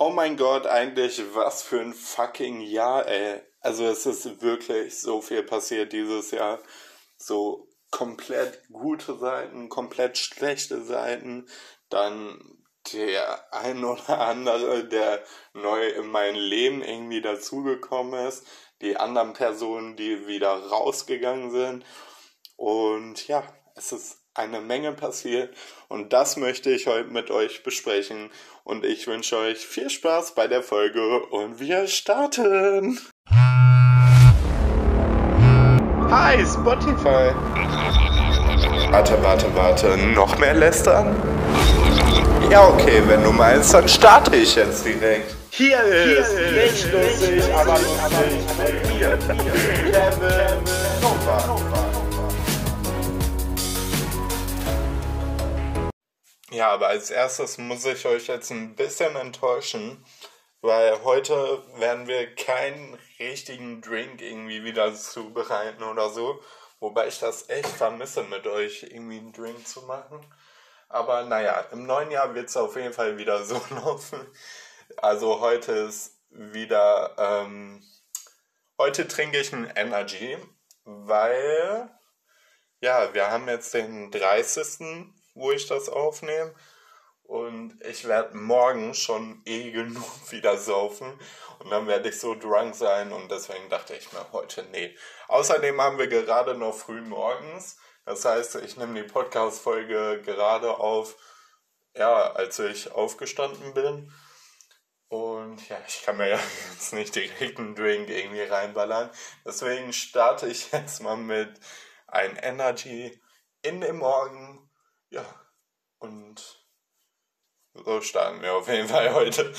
Oh 0.00 0.10
mein 0.10 0.36
Gott, 0.36 0.64
eigentlich 0.68 1.20
was 1.34 1.64
für 1.64 1.80
ein 1.80 1.92
fucking 1.92 2.60
Jahr, 2.60 3.08
ey. 3.08 3.42
Also 3.58 3.84
es 3.84 4.06
ist 4.06 4.42
wirklich 4.42 5.00
so 5.00 5.20
viel 5.20 5.42
passiert 5.42 5.92
dieses 5.92 6.30
Jahr. 6.30 6.60
So 7.16 7.68
komplett 7.90 8.62
gute 8.70 9.18
Seiten, 9.18 9.68
komplett 9.68 10.16
schlechte 10.16 10.84
Seiten, 10.84 11.48
dann 11.90 12.38
der 12.92 13.52
ein 13.52 13.84
oder 13.84 14.20
andere, 14.20 14.84
der 14.84 15.24
neu 15.52 15.88
in 15.88 16.06
mein 16.06 16.36
Leben 16.36 16.80
irgendwie 16.84 17.20
dazugekommen 17.20 18.24
ist, 18.28 18.46
die 18.80 18.96
anderen 18.96 19.32
Personen, 19.32 19.96
die 19.96 20.28
wieder 20.28 20.52
rausgegangen 20.68 21.50
sind. 21.50 21.84
Und 22.54 23.26
ja, 23.26 23.42
es 23.74 23.90
ist 23.90 24.17
eine 24.34 24.60
Menge 24.60 24.92
passiert 24.92 25.54
und 25.88 26.12
das 26.12 26.36
möchte 26.36 26.70
ich 26.70 26.86
heute 26.86 27.10
mit 27.10 27.30
euch 27.30 27.62
besprechen. 27.62 28.30
Und 28.64 28.84
ich 28.84 29.06
wünsche 29.06 29.36
euch 29.38 29.58
viel 29.58 29.88
Spaß 29.88 30.34
bei 30.34 30.46
der 30.46 30.62
Folge 30.62 31.20
und 31.26 31.58
wir 31.58 31.86
starten. 31.86 33.00
Hi, 36.10 36.44
Spotify. 36.46 37.32
Warte, 38.90 39.22
warte, 39.22 39.54
warte. 39.54 39.96
Noch 39.96 40.38
mehr 40.38 40.54
lästern? 40.54 41.16
Ja, 42.50 42.66
okay, 42.68 43.02
wenn 43.06 43.22
du 43.22 43.32
meinst, 43.32 43.74
dann 43.74 43.88
starte 43.88 44.36
ich 44.36 44.54
jetzt 44.54 44.84
direkt. 44.84 45.34
Hier 45.50 45.82
ist, 45.82 46.04
Hier 46.04 46.18
ist 46.18 46.82
nicht 46.82 46.92
lustig, 46.92 47.54
aber 47.54 47.78
lustig 47.78 48.46
mit 48.58 48.94
mir, 48.94 49.18
Kevin 49.90 50.64
Nova. 51.02 51.87
Ja, 56.50 56.70
aber 56.70 56.88
als 56.88 57.10
erstes 57.10 57.58
muss 57.58 57.84
ich 57.84 58.06
euch 58.06 58.28
jetzt 58.28 58.50
ein 58.50 58.74
bisschen 58.74 59.14
enttäuschen, 59.16 60.02
weil 60.62 61.04
heute 61.04 61.62
werden 61.78 62.06
wir 62.06 62.34
keinen 62.34 62.98
richtigen 63.18 63.82
Drink 63.82 64.22
irgendwie 64.22 64.64
wieder 64.64 64.94
zubereiten 64.94 65.82
oder 65.82 66.08
so. 66.08 66.42
Wobei 66.80 67.08
ich 67.08 67.18
das 67.18 67.50
echt 67.50 67.68
vermisse, 67.68 68.22
mit 68.22 68.46
euch 68.46 68.84
irgendwie 68.84 69.18
einen 69.18 69.32
Drink 69.32 69.66
zu 69.68 69.82
machen. 69.82 70.24
Aber 70.88 71.24
naja, 71.24 71.66
im 71.72 71.84
neuen 71.86 72.10
Jahr 72.10 72.34
wird 72.34 72.48
es 72.48 72.56
auf 72.56 72.76
jeden 72.76 72.94
Fall 72.94 73.18
wieder 73.18 73.44
so 73.44 73.60
laufen. 73.70 74.26
Also 74.96 75.40
heute 75.40 75.72
ist 75.72 76.18
wieder, 76.30 77.14
ähm, 77.18 77.82
heute 78.78 79.06
trinke 79.06 79.38
ich 79.38 79.52
einen 79.52 79.70
Energy, 79.76 80.38
weil, 80.84 81.90
ja, 82.80 83.12
wir 83.12 83.30
haben 83.30 83.48
jetzt 83.48 83.74
den 83.74 84.10
30 84.10 85.17
wo 85.38 85.52
ich 85.52 85.66
das 85.66 85.88
aufnehme. 85.88 86.54
Und 87.22 87.76
ich 87.84 88.08
werde 88.08 88.36
morgen 88.36 88.94
schon 88.94 89.42
eh 89.44 89.70
genug 89.70 90.04
wieder 90.30 90.56
saufen. 90.56 91.18
Und 91.58 91.70
dann 91.70 91.86
werde 91.86 92.08
ich 92.08 92.18
so 92.18 92.34
drunk 92.34 92.74
sein. 92.74 93.12
Und 93.12 93.30
deswegen 93.30 93.68
dachte 93.68 93.94
ich 93.94 94.12
mir 94.12 94.32
heute, 94.32 94.64
nee. 94.72 94.96
Außerdem 95.28 95.80
haben 95.80 95.98
wir 95.98 96.08
gerade 96.08 96.54
noch 96.54 96.74
früh 96.74 97.02
morgens. 97.02 97.76
Das 98.06 98.24
heißt, 98.24 98.56
ich 98.56 98.78
nehme 98.78 99.02
die 99.02 99.06
Podcast-Folge 99.06 100.22
gerade 100.24 100.78
auf, 100.78 101.16
ja, 101.94 102.32
als 102.32 102.58
ich 102.58 102.90
aufgestanden 102.92 103.74
bin. 103.74 104.10
Und 105.08 105.68
ja, 105.68 105.76
ich 105.86 106.02
kann 106.02 106.16
mir 106.16 106.28
ja 106.28 106.40
jetzt 106.72 106.94
nicht 106.94 107.14
direkt 107.14 107.58
einen 107.58 107.74
Drink 107.74 108.08
irgendwie 108.08 108.42
reinballern. 108.42 109.10
Deswegen 109.44 109.92
starte 109.92 110.48
ich 110.48 110.72
jetzt 110.72 111.02
mal 111.02 111.16
mit 111.16 111.60
ein 112.06 112.36
Energy 112.36 113.20
in 113.60 113.82
den 113.82 113.96
Morgen 113.96 114.67
ja, 115.10 115.24
und 115.98 116.64
so 117.74 118.00
starten 118.00 118.42
wir 118.42 118.54
auf 118.54 118.68
jeden 118.68 118.88
Fall 118.88 119.14
heute. 119.14 119.52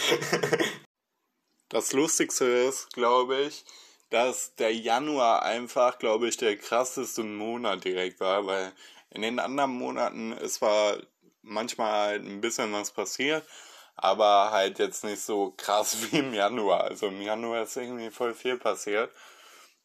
das 1.70 1.94
Lustigste 1.94 2.46
ist, 2.46 2.94
glaube 2.94 3.38
ich, 3.42 3.66
dass 4.10 4.56
der 4.56 4.76
Januar 4.76 5.44
einfach, 5.44 6.00
glaube 6.00 6.28
ich, 6.28 6.38
der 6.38 6.58
krasseste 6.58 7.24
Monat 7.24 7.84
direkt 7.84 8.20
war, 8.20 8.46
weil 8.46 8.74
in 9.12 9.22
den 9.22 9.40
anderen 9.40 9.72
Monaten 9.72 10.34
ist 10.34 10.56
zwar 10.56 10.98
manchmal 11.42 11.92
halt 11.92 12.26
ein 12.26 12.42
bisschen 12.42 12.74
was 12.74 12.92
passiert, 12.92 13.46
aber 13.96 14.52
halt 14.52 14.80
jetzt 14.80 15.04
nicht 15.04 15.22
so 15.22 15.52
krass 15.52 15.98
wie 16.12 16.20
im 16.20 16.34
Januar. 16.34 16.86
Also 16.86 17.08
im 17.08 17.22
Januar 17.22 17.64
ist 17.64 17.78
irgendwie 17.78 18.12
voll 18.12 18.34
viel 18.34 18.58
passiert. 18.58 19.12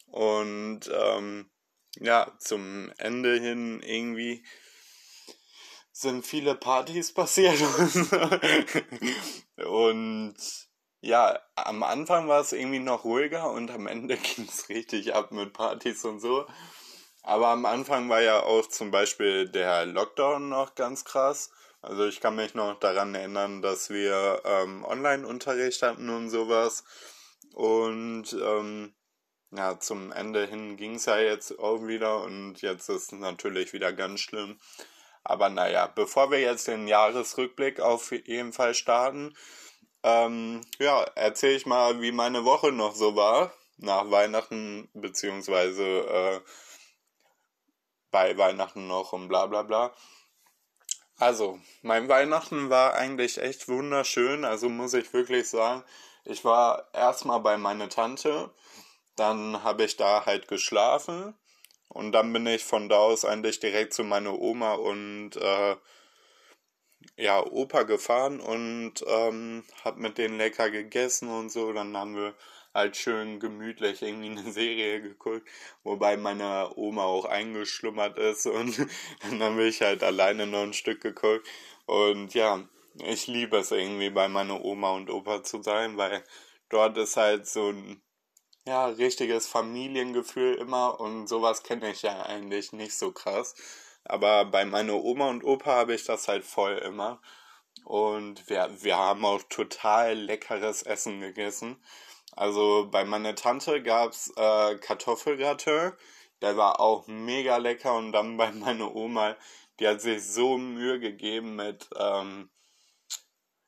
Und 0.06 0.90
ähm, 0.92 1.50
ja, 2.00 2.32
zum 2.38 2.92
Ende 2.98 3.38
hin 3.38 3.82
irgendwie 3.82 4.44
sind 5.96 6.26
viele 6.26 6.56
Partys 6.56 7.12
passiert 7.14 7.62
und 9.64 10.34
ja, 11.00 11.38
am 11.54 11.82
Anfang 11.82 12.28
war 12.28 12.40
es 12.40 12.52
irgendwie 12.52 12.80
noch 12.80 13.04
ruhiger 13.04 13.50
und 13.50 13.70
am 13.70 13.86
Ende 13.86 14.16
ging 14.36 14.46
es 14.48 14.68
richtig 14.68 15.14
ab 15.14 15.30
mit 15.30 15.52
Partys 15.52 16.04
und 16.04 16.20
so. 16.20 16.46
Aber 17.22 17.48
am 17.48 17.64
Anfang 17.64 18.08
war 18.08 18.20
ja 18.20 18.42
auch 18.42 18.66
zum 18.66 18.90
Beispiel 18.90 19.48
der 19.48 19.86
Lockdown 19.86 20.48
noch 20.48 20.74
ganz 20.74 21.04
krass. 21.04 21.50
Also 21.80 22.06
ich 22.06 22.20
kann 22.20 22.36
mich 22.36 22.54
noch 22.54 22.78
daran 22.80 23.14
erinnern, 23.14 23.62
dass 23.62 23.88
wir 23.90 24.42
ähm, 24.44 24.84
Online-Unterricht 24.84 25.82
hatten 25.82 26.10
und 26.10 26.28
sowas. 26.28 26.84
Und 27.52 28.32
ähm, 28.32 28.94
ja, 29.52 29.78
zum 29.78 30.10
Ende 30.10 30.46
hin 30.46 30.76
ging 30.76 30.96
es 30.96 31.06
ja 31.06 31.18
jetzt 31.18 31.58
auch 31.58 31.86
wieder 31.86 32.22
und 32.22 32.60
jetzt 32.62 32.88
ist 32.88 33.12
es 33.12 33.12
natürlich 33.12 33.72
wieder 33.72 33.92
ganz 33.92 34.20
schlimm. 34.20 34.58
Aber 35.24 35.48
naja, 35.48 35.86
bevor 35.86 36.30
wir 36.30 36.40
jetzt 36.40 36.68
den 36.68 36.86
Jahresrückblick 36.86 37.80
auf 37.80 38.12
jeden 38.12 38.52
Fall 38.52 38.74
starten, 38.74 39.34
ähm, 40.02 40.60
ja, 40.78 41.02
erzähle 41.14 41.56
ich 41.56 41.66
mal, 41.66 42.02
wie 42.02 42.12
meine 42.12 42.44
Woche 42.44 42.72
noch 42.72 42.94
so 42.94 43.16
war 43.16 43.52
nach 43.78 44.10
Weihnachten, 44.10 44.88
beziehungsweise 44.92 45.82
äh, 45.82 46.40
bei 48.10 48.36
Weihnachten 48.36 48.86
noch 48.86 49.12
und 49.12 49.28
bla 49.28 49.46
bla 49.46 49.62
bla. 49.62 49.94
Also, 51.16 51.58
mein 51.82 52.08
Weihnachten 52.08 52.70
war 52.70 52.94
eigentlich 52.94 53.38
echt 53.38 53.68
wunderschön, 53.68 54.44
also 54.44 54.68
muss 54.68 54.94
ich 54.94 55.12
wirklich 55.12 55.48
sagen. 55.48 55.84
Ich 56.24 56.44
war 56.44 56.88
erstmal 56.92 57.40
bei 57.40 57.56
meiner 57.56 57.88
Tante, 57.88 58.50
dann 59.16 59.62
habe 59.62 59.84
ich 59.84 59.96
da 59.96 60.26
halt 60.26 60.48
geschlafen 60.48 61.34
und 61.88 62.12
dann 62.12 62.32
bin 62.32 62.46
ich 62.46 62.64
von 62.64 62.88
da 62.88 62.96
aus 62.96 63.24
eigentlich 63.24 63.60
direkt 63.60 63.94
zu 63.94 64.04
meiner 64.04 64.38
Oma 64.38 64.74
und 64.74 65.36
äh, 65.36 65.76
ja, 67.16 67.44
Opa 67.44 67.82
gefahren 67.84 68.40
und 68.40 69.04
ähm, 69.06 69.64
hab 69.84 69.98
mit 69.98 70.18
denen 70.18 70.38
lecker 70.38 70.70
gegessen 70.70 71.28
und 71.28 71.50
so. 71.50 71.72
Dann 71.72 71.96
haben 71.96 72.16
wir 72.16 72.34
halt 72.74 72.96
schön 72.96 73.38
gemütlich 73.40 74.02
irgendwie 74.02 74.30
eine 74.30 74.50
Serie 74.52 75.00
geguckt, 75.00 75.48
wobei 75.84 76.16
meine 76.16 76.70
Oma 76.76 77.04
auch 77.04 77.24
eingeschlummert 77.26 78.18
ist 78.18 78.46
und 78.46 78.78
dann 79.22 79.42
habe 79.42 79.64
ich 79.64 79.80
halt 79.82 80.02
alleine 80.02 80.46
noch 80.46 80.62
ein 80.62 80.72
Stück 80.72 81.00
geguckt. 81.00 81.46
Und 81.86 82.34
ja, 82.34 82.66
ich 83.04 83.26
liebe 83.26 83.58
es 83.58 83.70
irgendwie 83.70 84.10
bei 84.10 84.28
meiner 84.28 84.64
Oma 84.64 84.92
und 84.92 85.10
Opa 85.10 85.42
zu 85.42 85.62
sein, 85.62 85.96
weil 85.96 86.24
dort 86.68 86.96
ist 86.98 87.16
halt 87.16 87.46
so 87.46 87.70
ein 87.70 88.02
ja, 88.66 88.86
richtiges 88.86 89.46
Familiengefühl 89.46 90.54
immer 90.54 91.00
und 91.00 91.28
sowas 91.28 91.62
kenne 91.62 91.90
ich 91.90 92.02
ja 92.02 92.22
eigentlich 92.22 92.72
nicht 92.72 92.96
so 92.96 93.12
krass. 93.12 93.54
Aber 94.04 94.44
bei 94.46 94.64
meiner 94.64 94.94
Oma 94.94 95.28
und 95.28 95.44
Opa 95.44 95.72
habe 95.72 95.94
ich 95.94 96.04
das 96.04 96.28
halt 96.28 96.44
voll 96.44 96.78
immer. 96.78 97.20
Und 97.84 98.48
wir, 98.48 98.70
wir 98.82 98.96
haben 98.96 99.24
auch 99.24 99.42
total 99.44 100.14
leckeres 100.14 100.82
Essen 100.82 101.20
gegessen. 101.20 101.82
Also 102.32 102.88
bei 102.90 103.04
meiner 103.04 103.34
Tante 103.34 103.82
gab's 103.82 104.32
äh, 104.36 104.76
Kartoffelgratin. 104.76 105.92
Der 106.42 106.56
war 106.56 106.80
auch 106.80 107.06
mega 107.06 107.58
lecker. 107.58 107.94
Und 107.94 108.12
dann 108.12 108.36
bei 108.36 108.52
meiner 108.52 108.94
Oma, 108.94 109.36
die 109.80 109.88
hat 109.88 110.00
sich 110.00 110.22
so 110.26 110.58
Mühe 110.58 111.00
gegeben 111.00 111.56
mit, 111.56 111.88
ähm, 111.98 112.50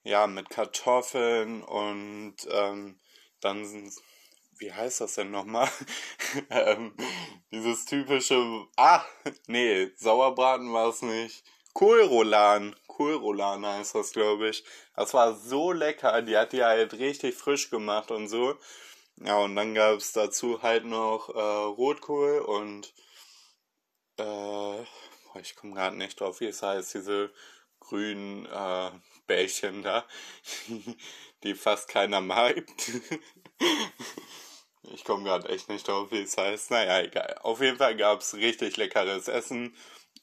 ja, 0.05 0.27
mit 0.27 0.51
Kartoffeln 0.51 1.63
und 1.63 2.37
ähm, 2.51 3.01
dann 3.41 3.91
wie 4.59 4.73
heißt 4.73 5.01
das 5.01 5.15
denn 5.15 5.31
nochmal? 5.31 5.69
ähm, 6.51 6.95
dieses 7.51 7.85
typische, 7.85 8.67
ah, 8.77 9.05
nee, 9.47 9.91
Sauerbraten 9.97 10.73
war 10.73 10.89
es 10.89 11.03
nicht. 11.03 11.45
Kohlrolan, 11.73 12.75
Kohlrolan 12.87 13.67
heißt 13.67 13.95
das, 13.95 14.13
glaube 14.13 14.49
ich. 14.49 14.65
Das 14.95 15.13
war 15.15 15.35
so 15.35 15.73
lecker, 15.73 16.23
die 16.23 16.37
hat 16.37 16.53
die 16.53 16.65
halt 16.65 16.95
richtig 16.95 17.35
frisch 17.35 17.71
gemacht 17.71 18.11
und 18.11 18.29
so. 18.29 18.57
Ja, 19.19 19.39
und 19.39 19.57
dann 19.57 19.75
gab 19.75 19.97
es 19.97 20.13
dazu 20.13 20.63
halt 20.63 20.85
noch 20.85 21.29
äh, 21.31 21.41
Rotkohl 21.41 22.41
und 22.41 22.93
äh, 24.19 24.83
ich 25.41 25.55
komme 25.57 25.75
gerade 25.75 25.97
nicht 25.97 26.21
drauf, 26.21 26.41
wie 26.41 26.47
es 26.47 26.63
heißt, 26.63 26.95
diese 26.95 27.33
grünen 27.81 28.47
äh, 28.47 28.91
Bällchen 29.27 29.83
da, 29.83 30.07
die 31.43 31.55
fast 31.55 31.89
keiner 31.89 32.21
mag. 32.21 32.65
Ich 34.92 35.04
komme 35.04 35.24
gerade 35.24 35.48
echt 35.48 35.68
nicht 35.68 35.86
drauf, 35.88 36.10
wie 36.10 36.22
es 36.22 36.36
heißt. 36.36 36.71
Naja, 36.71 37.00
egal. 37.00 37.36
Auf 37.42 37.60
jeden 37.60 37.78
Fall 37.78 37.97
gab 37.97 38.21
es 38.21 38.34
richtig 38.34 38.77
leckeres 38.77 39.28
Essen. 39.28 39.74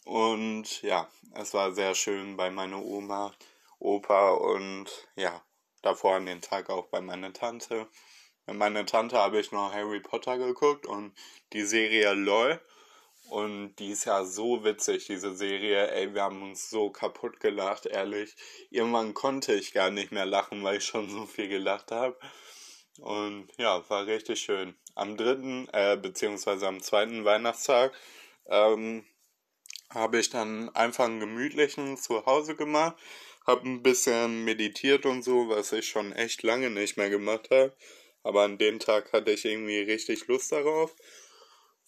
Und 0.06 0.81
ja, 0.81 1.10
es 1.36 1.54
war 1.54 1.74
sehr 1.74 1.95
schön 1.95 2.38
bei 2.38 2.50
meiner 2.50 2.83
Oma, 2.83 3.33
Opa 3.80 4.31
und 4.31 4.89
ja, 5.15 5.42
davor 5.81 6.15
an 6.15 6.25
den 6.25 6.42
Tag 6.42 6.69
auch 6.69 6.88
bei 6.88 7.01
meiner 7.01 7.33
Tante. 7.33 7.88
Mit 8.45 8.57
meiner 8.57 8.86
Tante 8.86 9.18
habe 9.18 9.39
ich 9.39 9.51
noch 9.51 9.74
Harry 9.74 10.01
Potter 10.01 10.38
geguckt 10.38 10.86
und 10.86 11.13
die 11.54 11.63
Serie 11.63 12.13
LOL. 12.13 12.60
Und 13.30 13.75
die 13.75 13.92
ist 13.92 14.06
ja 14.06 14.25
so 14.25 14.63
witzig, 14.63 15.06
diese 15.07 15.33
Serie. 15.33 15.89
Ey, 15.92 16.13
wir 16.13 16.24
haben 16.24 16.44
uns 16.44 16.69
so 16.69 16.89
kaputt 16.89 17.39
gelacht, 17.39 17.86
ehrlich. 17.86 18.36
Irgendwann 18.69 19.13
konnte 19.13 19.54
ich 19.54 19.74
gar 19.74 19.89
nicht 19.92 20.12
mehr 20.12 20.25
lachen, 20.25 20.63
weil 20.63 20.77
ich 20.77 20.86
schon 20.86 21.10
so 21.10 21.25
viel 21.25 21.48
gelacht 21.48 21.92
habe. 21.92 22.18
Und 23.00 23.48
ja, 23.57 23.88
war 23.90 24.06
richtig 24.06 24.40
schön. 24.42 24.75
Am 24.95 25.18
dritten, 25.18 25.68
äh, 25.74 25.98
beziehungsweise 25.98 26.68
am 26.68 26.81
zweiten 26.81 27.25
Weihnachtstag, 27.25 27.94
ähm, 28.45 29.06
habe 29.90 30.19
ich 30.19 30.30
dann 30.30 30.69
einfach 30.75 31.06
einen 31.06 31.19
gemütlichen 31.19 31.98
Zuhause 31.98 32.56
gemacht, 32.56 32.95
habe 33.45 33.68
ein 33.68 33.84
bisschen 33.84 34.44
meditiert 34.44 35.06
und 35.06 35.24
so, 35.24 35.50
was 35.50 35.72
ich 35.72 35.88
schon 35.88 36.13
echt 36.13 36.44
lange 36.44 36.69
nicht 36.69 36.98
mehr 36.98 37.10
gemacht 37.10 37.50
habe. 37.51 37.75
Aber 38.24 38.44
an 38.44 38.57
dem 38.57 38.80
Tag 38.80 39.12
hatte 39.12 39.31
ich 39.31 39.46
irgendwie 39.46 39.80
richtig 39.80 40.28
Lust 40.28 40.51
darauf. 40.51 40.96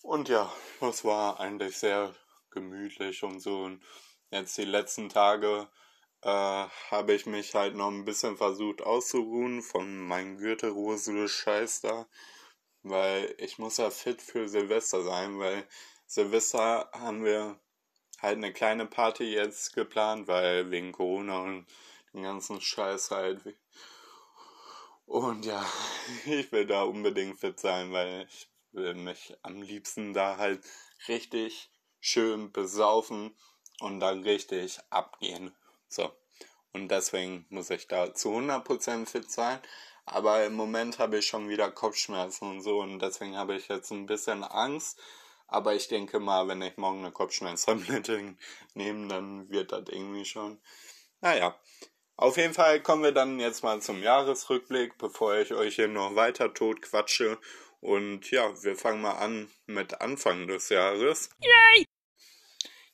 Und 0.01 0.29
ja, 0.29 0.51
es 0.81 1.03
war 1.03 1.39
eigentlich 1.39 1.77
sehr 1.77 2.13
gemütlich 2.51 3.23
und 3.23 3.39
so. 3.39 3.63
Und 3.63 3.81
jetzt 4.31 4.57
die 4.57 4.65
letzten 4.65 5.09
Tage 5.09 5.67
äh, 6.25 6.67
habe 6.89 7.13
ich 7.13 7.27
mich 7.27 7.53
halt 7.53 7.75
noch 7.75 7.89
ein 7.91 8.03
bisschen 8.03 8.35
versucht 8.35 8.81
auszuruhen 8.81 9.61
von 9.61 9.99
meinem 9.99 10.37
Gürtelrosel-Scheiß 10.37 11.81
da. 11.81 12.07
Weil 12.83 13.35
ich 13.37 13.59
muss 13.59 13.77
ja 13.77 13.91
fit 13.91 14.21
für 14.21 14.49
Silvester 14.49 15.03
sein, 15.03 15.37
weil 15.39 15.67
Silvester 16.07 16.89
haben 16.93 17.23
wir 17.23 17.59
halt 18.21 18.37
eine 18.37 18.53
kleine 18.53 18.87
Party 18.87 19.25
jetzt 19.25 19.73
geplant, 19.75 20.27
weil 20.27 20.71
wegen 20.71 20.91
Corona 20.93 21.39
und 21.43 21.67
den 22.13 22.23
ganzen 22.23 22.59
Scheiß 22.59 23.11
halt. 23.11 23.41
Und 25.05 25.45
ja, 25.45 25.63
ich 26.25 26.51
will 26.51 26.65
da 26.65 26.83
unbedingt 26.83 27.39
fit 27.39 27.59
sein, 27.59 27.91
weil 27.91 28.25
ich 28.27 28.49
will 28.71 28.95
mich 28.95 29.35
am 29.43 29.61
liebsten 29.61 30.13
da 30.13 30.37
halt 30.37 30.63
richtig 31.07 31.69
schön 31.99 32.51
besaufen 32.51 33.35
und 33.79 33.99
dann 33.99 34.23
richtig 34.23 34.79
abgehen. 34.89 35.55
So. 35.95 36.11
Und 36.73 36.89
deswegen 36.89 37.45
muss 37.49 37.69
ich 37.69 37.87
da 37.87 38.13
zu 38.13 38.29
100% 38.29 39.07
fit 39.07 39.31
sein. 39.31 39.59
Aber 40.05 40.45
im 40.45 40.53
Moment 40.53 40.99
habe 40.99 41.17
ich 41.17 41.25
schon 41.25 41.49
wieder 41.49 41.71
Kopfschmerzen 41.71 42.49
und 42.49 42.61
so 42.61 42.79
und 42.79 42.99
deswegen 42.99 43.37
habe 43.37 43.55
ich 43.55 43.69
jetzt 43.69 43.91
ein 43.91 44.05
bisschen 44.05 44.43
Angst. 44.43 44.99
Aber 45.47 45.73
ich 45.73 45.87
denke 45.87 46.19
mal, 46.19 46.47
wenn 46.47 46.61
ich 46.61 46.77
morgen 46.77 46.99
eine 46.99 47.11
Kopfschmerztablette 47.11 48.35
nehme, 48.73 49.07
dann 49.07 49.49
wird 49.49 49.71
das 49.71 49.85
irgendwie 49.87 50.25
schon. 50.25 50.59
Naja, 51.21 51.59
auf 52.17 52.37
jeden 52.37 52.53
Fall 52.53 52.81
kommen 52.81 53.03
wir 53.03 53.11
dann 53.11 53.39
jetzt 53.39 53.63
mal 53.63 53.81
zum 53.81 54.03
Jahresrückblick, 54.03 54.97
bevor 54.97 55.35
ich 55.35 55.53
euch 55.53 55.75
hier 55.75 55.87
noch 55.87 56.15
weiter 56.15 56.53
tot 56.53 56.81
quatsche 56.81 57.39
und 57.81 58.31
ja, 58.31 58.51
wir 58.63 58.75
fangen 58.75 59.01
mal 59.01 59.17
an 59.17 59.49
mit 59.65 60.01
Anfang 60.01 60.47
des 60.47 60.69
Jahres. 60.69 61.29
Yay! 61.39 61.84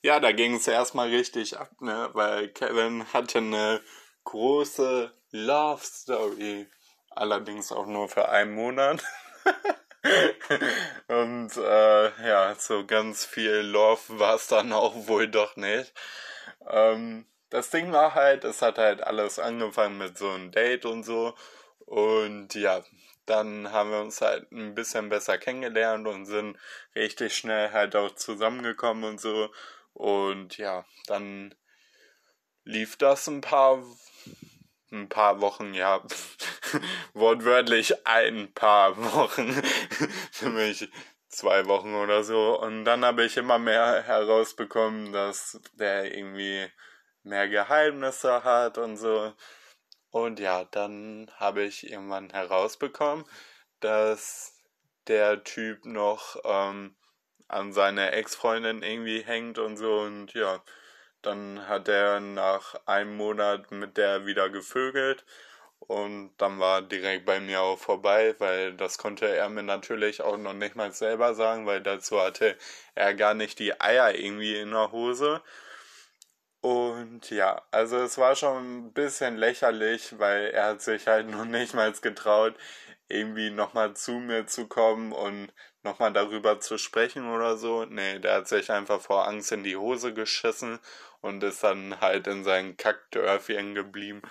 Ja, 0.04 0.20
da 0.20 0.32
ging 0.32 0.56
es 0.56 0.68
erstmal 0.68 1.10
richtig 1.10 1.58
ab, 1.60 1.70
ne? 1.80 2.10
Weil 2.14 2.50
Kevin 2.50 3.06
hatte 3.14 3.38
eine 3.40 3.82
große 4.24 5.12
Love 5.32 5.84
Story. 5.84 6.68
Allerdings 7.12 7.72
auch 7.72 7.86
nur 7.86 8.10
für 8.10 8.30
einen 8.30 8.54
Monat. 8.54 9.04
Und 11.08 11.56
äh, 11.58 12.28
ja, 12.28 12.56
so 12.58 12.86
ganz 12.86 13.26
viel 13.26 13.58
Love 13.58 14.20
war 14.20 14.36
es 14.36 14.48
dann 14.48 14.74
auch 14.74 15.08
wohl 15.08 15.28
doch 15.28 15.56
nicht. 15.56 15.94
Ähm, 16.68 17.26
das 17.50 17.70
Ding 17.70 17.92
war 17.92 18.16
halt, 18.16 18.44
es 18.44 18.62
hat 18.62 18.78
halt 18.78 19.04
alles 19.04 19.38
angefangen 19.40 19.98
mit 19.98 20.18
so 20.18 20.30
einem 20.30 20.52
Date 20.52 20.86
und 20.86 21.04
so. 21.04 21.36
Und 21.86 22.56
ja, 22.56 22.84
dann 23.26 23.72
haben 23.72 23.92
wir 23.92 24.00
uns 24.02 24.22
halt 24.22 24.52
ein 24.52 24.74
bisschen 24.76 25.10
besser 25.10 25.38
kennengelernt 25.38 26.08
und 26.08 26.26
sind 26.26 26.58
richtig 26.96 27.36
schnell 27.36 27.72
halt 27.72 27.96
auch 27.96 28.16
zusammengekommen 28.16 29.04
und 29.04 29.22
so. 29.22 29.50
Und 29.94 30.58
ja, 30.58 30.86
dann 31.08 31.56
lief 32.64 32.98
das 32.98 33.28
ein 33.28 33.42
paar, 33.42 33.84
ein 34.92 35.10
paar 35.10 35.42
Wochen, 35.42 35.74
ja, 35.74 36.02
wortwörtlich 37.14 38.06
ein 38.08 38.54
paar 38.54 38.98
Wochen, 38.98 39.62
nämlich 40.42 40.90
zwei 41.28 41.66
Wochen 41.66 41.96
oder 41.96 42.24
so. 42.24 42.60
Und 42.60 42.86
dann 42.86 43.06
habe 43.06 43.26
ich 43.26 43.38
immer 43.38 43.60
mehr 43.60 44.04
herausbekommen, 44.04 45.12
dass 45.12 45.60
der 45.74 46.16
irgendwie 46.16 46.70
mehr 47.24 47.48
Geheimnisse 47.48 48.44
hat 48.44 48.78
und 48.78 48.98
so. 48.98 49.34
Und 50.10 50.40
ja, 50.40 50.66
dann 50.66 51.32
habe 51.36 51.64
ich 51.64 51.90
irgendwann 51.90 52.30
herausbekommen, 52.30 53.26
dass 53.80 54.58
der 55.08 55.44
Typ 55.44 55.86
noch 55.86 56.36
ähm, 56.44 56.96
an 57.52 57.74
seine 57.74 58.12
Ex-Freundin 58.12 58.84
irgendwie 58.84 59.22
hängt 59.22 59.58
und 59.60 59.78
so. 59.78 60.00
Und 60.02 60.34
ja, 60.34 60.62
dann 61.22 61.68
hat 61.68 61.88
er 61.88 62.20
nach 62.20 62.76
einem 62.86 63.16
Monat 63.18 63.72
mit 63.72 63.98
der 63.98 64.26
wieder 64.26 64.50
gevögelt. 64.50 65.26
Und 65.80 66.32
dann 66.38 66.60
war 66.60 66.82
direkt 66.82 67.26
bei 67.26 67.40
mir 67.40 67.62
auch 67.62 67.80
vorbei, 67.80 68.36
weil 68.40 68.74
das 68.76 68.98
konnte 68.98 69.28
er 69.28 69.50
mir 69.50 69.64
natürlich 69.64 70.22
auch 70.22 70.38
noch 70.38 70.54
nicht 70.54 70.76
mal 70.76 70.92
selber 70.94 71.34
sagen, 71.36 71.66
weil 71.66 71.82
dazu 71.82 72.22
hatte 72.22 72.56
er 72.96 73.14
gar 73.16 73.34
nicht 73.34 73.60
die 73.60 73.80
Eier 73.82 74.16
irgendwie 74.16 74.56
in 74.58 74.72
der 74.72 74.92
Hose. 74.92 75.42
Und 76.62 77.32
ja, 77.32 77.62
also 77.72 77.98
es 77.98 78.18
war 78.20 78.36
schon 78.36 78.88
ein 78.88 78.94
bisschen 78.94 79.36
lächerlich, 79.38 80.20
weil 80.20 80.52
er 80.52 80.68
hat 80.68 80.82
sich 80.82 81.08
halt 81.08 81.28
noch 81.32 81.46
nicht 81.46 81.74
mal 81.74 81.92
getraut, 81.94 82.56
irgendwie 83.08 83.50
nochmal 83.50 83.96
zu 83.96 84.14
mir 84.14 84.48
zu 84.48 84.68
kommen 84.68 85.12
und 85.12 85.52
nochmal 85.84 86.14
darüber 86.14 86.60
zu 86.60 86.78
sprechen 86.78 87.32
oder 87.32 87.58
so. 87.58 87.86
Nee, 87.86 88.20
der 88.20 88.36
hat 88.36 88.48
sich 88.48 88.72
einfach 88.72 89.02
vor 89.02 89.28
Angst 89.28 89.52
in 89.52 89.64
die 89.64 89.78
Hose 89.78 90.14
geschissen 90.14 90.80
und 91.22 91.44
ist 91.44 91.64
dann 91.64 92.00
halt 92.02 92.28
in 92.28 92.44
seinem 92.44 92.78
Kackdörfchen 92.78 93.76
geblieben, 93.76 94.22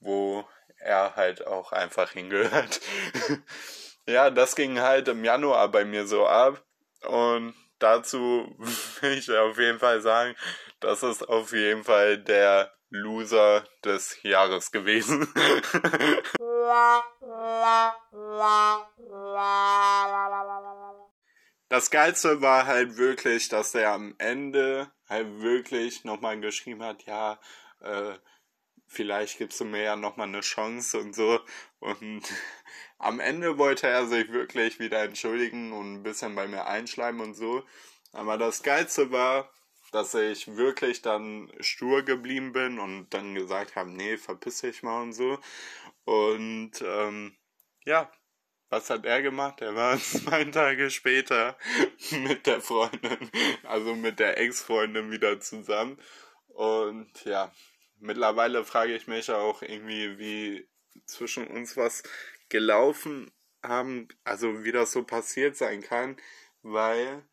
wo 0.00 0.46
er 0.78 1.16
halt 1.16 1.46
auch 1.46 1.72
einfach 1.72 2.10
hingehört. 2.10 2.80
ja, 4.06 4.30
das 4.30 4.54
ging 4.54 4.80
halt 4.80 5.08
im 5.08 5.24
Januar 5.24 5.68
bei 5.68 5.84
mir 5.84 6.06
so 6.06 6.26
ab 6.26 6.62
und 7.06 7.54
dazu 7.78 8.54
will 9.00 9.18
ich 9.18 9.30
auf 9.30 9.58
jeden 9.58 9.78
Fall 9.78 10.00
sagen, 10.00 10.34
das 10.80 11.02
ist 11.02 11.28
auf 11.28 11.52
jeden 11.52 11.84
Fall 11.84 12.18
der 12.18 12.70
Loser 12.90 13.64
des 13.82 14.22
Jahres 14.22 14.70
gewesen. 14.70 15.26
Das 21.74 21.90
Geilste 21.90 22.40
war 22.40 22.66
halt 22.66 22.98
wirklich, 22.98 23.48
dass 23.48 23.74
er 23.74 23.94
am 23.94 24.14
Ende 24.18 24.92
halt 25.08 25.40
wirklich 25.40 26.04
nochmal 26.04 26.38
geschrieben 26.38 26.84
hat, 26.84 27.02
ja, 27.02 27.40
äh, 27.80 28.14
vielleicht 28.86 29.38
gibst 29.38 29.58
du 29.58 29.64
mir 29.64 29.82
ja 29.82 29.96
nochmal 29.96 30.28
eine 30.28 30.40
Chance 30.40 31.00
und 31.00 31.16
so. 31.16 31.40
Und 31.80 32.22
am 32.98 33.18
Ende 33.18 33.58
wollte 33.58 33.88
er 33.88 34.06
sich 34.06 34.30
wirklich 34.30 34.78
wieder 34.78 35.02
entschuldigen 35.02 35.72
und 35.72 35.94
ein 35.94 36.02
bisschen 36.04 36.36
bei 36.36 36.46
mir 36.46 36.66
einschleimen 36.66 37.20
und 37.20 37.34
so. 37.34 37.64
Aber 38.12 38.38
das 38.38 38.62
Geilste 38.62 39.10
war, 39.10 39.50
dass 39.90 40.14
ich 40.14 40.56
wirklich 40.56 41.02
dann 41.02 41.50
stur 41.58 42.02
geblieben 42.04 42.52
bin 42.52 42.78
und 42.78 43.10
dann 43.10 43.34
gesagt 43.34 43.74
habe, 43.74 43.90
nee, 43.90 44.16
verpiss 44.16 44.60
dich 44.60 44.84
mal 44.84 45.02
und 45.02 45.12
so. 45.12 45.40
Und 46.04 46.80
ähm, 46.82 47.36
ja, 47.84 48.12
was 48.74 48.90
hat 48.90 49.06
er 49.06 49.22
gemacht? 49.22 49.60
Er 49.60 49.74
war 49.76 49.98
zwei 49.98 50.44
Tage 50.44 50.90
später 50.90 51.56
mit 52.10 52.46
der 52.46 52.60
Freundin, 52.60 53.30
also 53.62 53.94
mit 53.94 54.18
der 54.18 54.38
Ex-Freundin 54.38 55.12
wieder 55.12 55.38
zusammen. 55.40 55.96
Und 56.48 57.24
ja, 57.24 57.52
mittlerweile 58.00 58.64
frage 58.64 58.94
ich 58.96 59.06
mich 59.06 59.30
auch 59.30 59.62
irgendwie, 59.62 60.18
wie 60.18 60.68
zwischen 61.06 61.46
uns 61.46 61.76
was 61.76 62.02
gelaufen 62.48 63.30
haben, 63.62 64.08
also 64.24 64.64
wie 64.64 64.72
das 64.72 64.92
so 64.92 65.04
passiert 65.04 65.56
sein 65.56 65.80
kann, 65.80 66.16
weil 66.62 67.24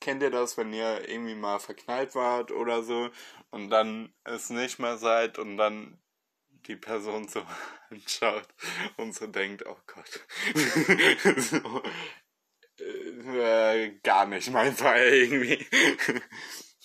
kennt 0.00 0.22
ihr 0.22 0.30
das, 0.30 0.56
wenn 0.56 0.72
ihr 0.72 1.08
irgendwie 1.08 1.34
mal 1.34 1.58
verknallt 1.58 2.14
wart 2.14 2.52
oder 2.52 2.82
so 2.82 3.10
und 3.50 3.70
dann 3.70 4.14
es 4.24 4.50
nicht 4.50 4.78
mehr 4.78 4.96
seid 4.98 5.38
und 5.38 5.56
dann 5.56 5.98
die 6.66 6.76
Person 6.76 7.28
so 7.28 7.42
anschaut 7.90 8.48
und 8.96 9.14
so 9.14 9.26
denkt, 9.26 9.64
oh 9.66 9.78
Gott. 9.86 10.26
so, 11.36 11.82
äh, 12.82 13.90
gar 14.02 14.26
nicht 14.26 14.50
mein 14.50 14.74
Fall 14.74 15.08
irgendwie. 15.08 15.66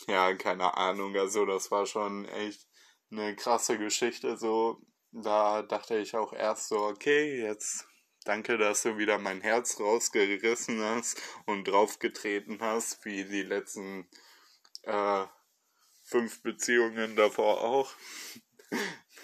ja, 0.07 0.33
keine 0.35 0.75
Ahnung. 0.77 1.15
Also 1.15 1.45
das 1.45 1.71
war 1.71 1.85
schon 1.85 2.25
echt 2.25 2.67
eine 3.11 3.35
krasse 3.35 3.77
Geschichte. 3.77 4.37
So, 4.37 4.81
da 5.11 5.61
dachte 5.63 5.97
ich 5.97 6.15
auch 6.15 6.33
erst 6.33 6.69
so, 6.69 6.77
okay, 6.77 7.41
jetzt 7.41 7.85
Danke, 8.23 8.59
dass 8.59 8.83
du 8.83 8.99
wieder 8.99 9.17
mein 9.17 9.41
Herz 9.41 9.79
rausgerissen 9.79 10.79
hast 10.79 11.19
und 11.47 11.67
draufgetreten 11.67 12.59
hast, 12.61 13.03
wie 13.03 13.25
die 13.25 13.41
letzten 13.41 14.07
äh, 14.83 15.25
fünf 16.03 16.43
Beziehungen 16.43 17.15
davor 17.15 17.61
auch. 17.61 17.91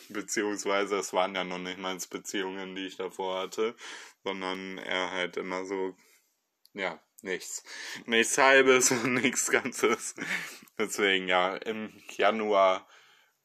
Beziehungsweise 0.10 0.98
es 0.98 1.14
waren 1.14 1.36
ja 1.36 1.44
noch 1.44 1.58
nicht 1.58 1.78
mal 1.78 1.98
Beziehungen, 2.10 2.76
die 2.76 2.88
ich 2.88 2.98
davor 2.98 3.40
hatte, 3.40 3.76
sondern 4.24 4.78
er 4.78 5.12
halt 5.12 5.38
immer 5.38 5.66
so, 5.66 5.96
ja, 6.74 7.00
nichts. 7.22 7.64
Nichts 8.06 8.38
halbes 8.38 8.92
und 8.92 9.16
nichts 9.16 9.50
Ganzes. 9.50 10.16
Deswegen, 10.78 11.28
ja, 11.28 11.56
im 11.56 12.02
Januar 12.10 12.88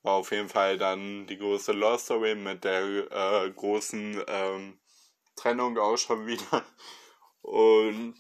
war 0.03 0.15
auf 0.15 0.33
jeden 0.33 0.49
Fall 0.49 0.79
dann 0.79 1.27
die 1.27 1.39
große 1.39 1.73
Lost 1.73 2.07
Story 2.07 2.35
mit 2.35 2.65
der 2.65 2.83
äh, 2.83 3.51
großen 3.51 4.23
ähm, 4.27 4.81
Trennung 5.37 5.79
auch 5.79 5.97
schon 5.97 6.27
wieder. 6.27 6.65
Und 7.41 8.15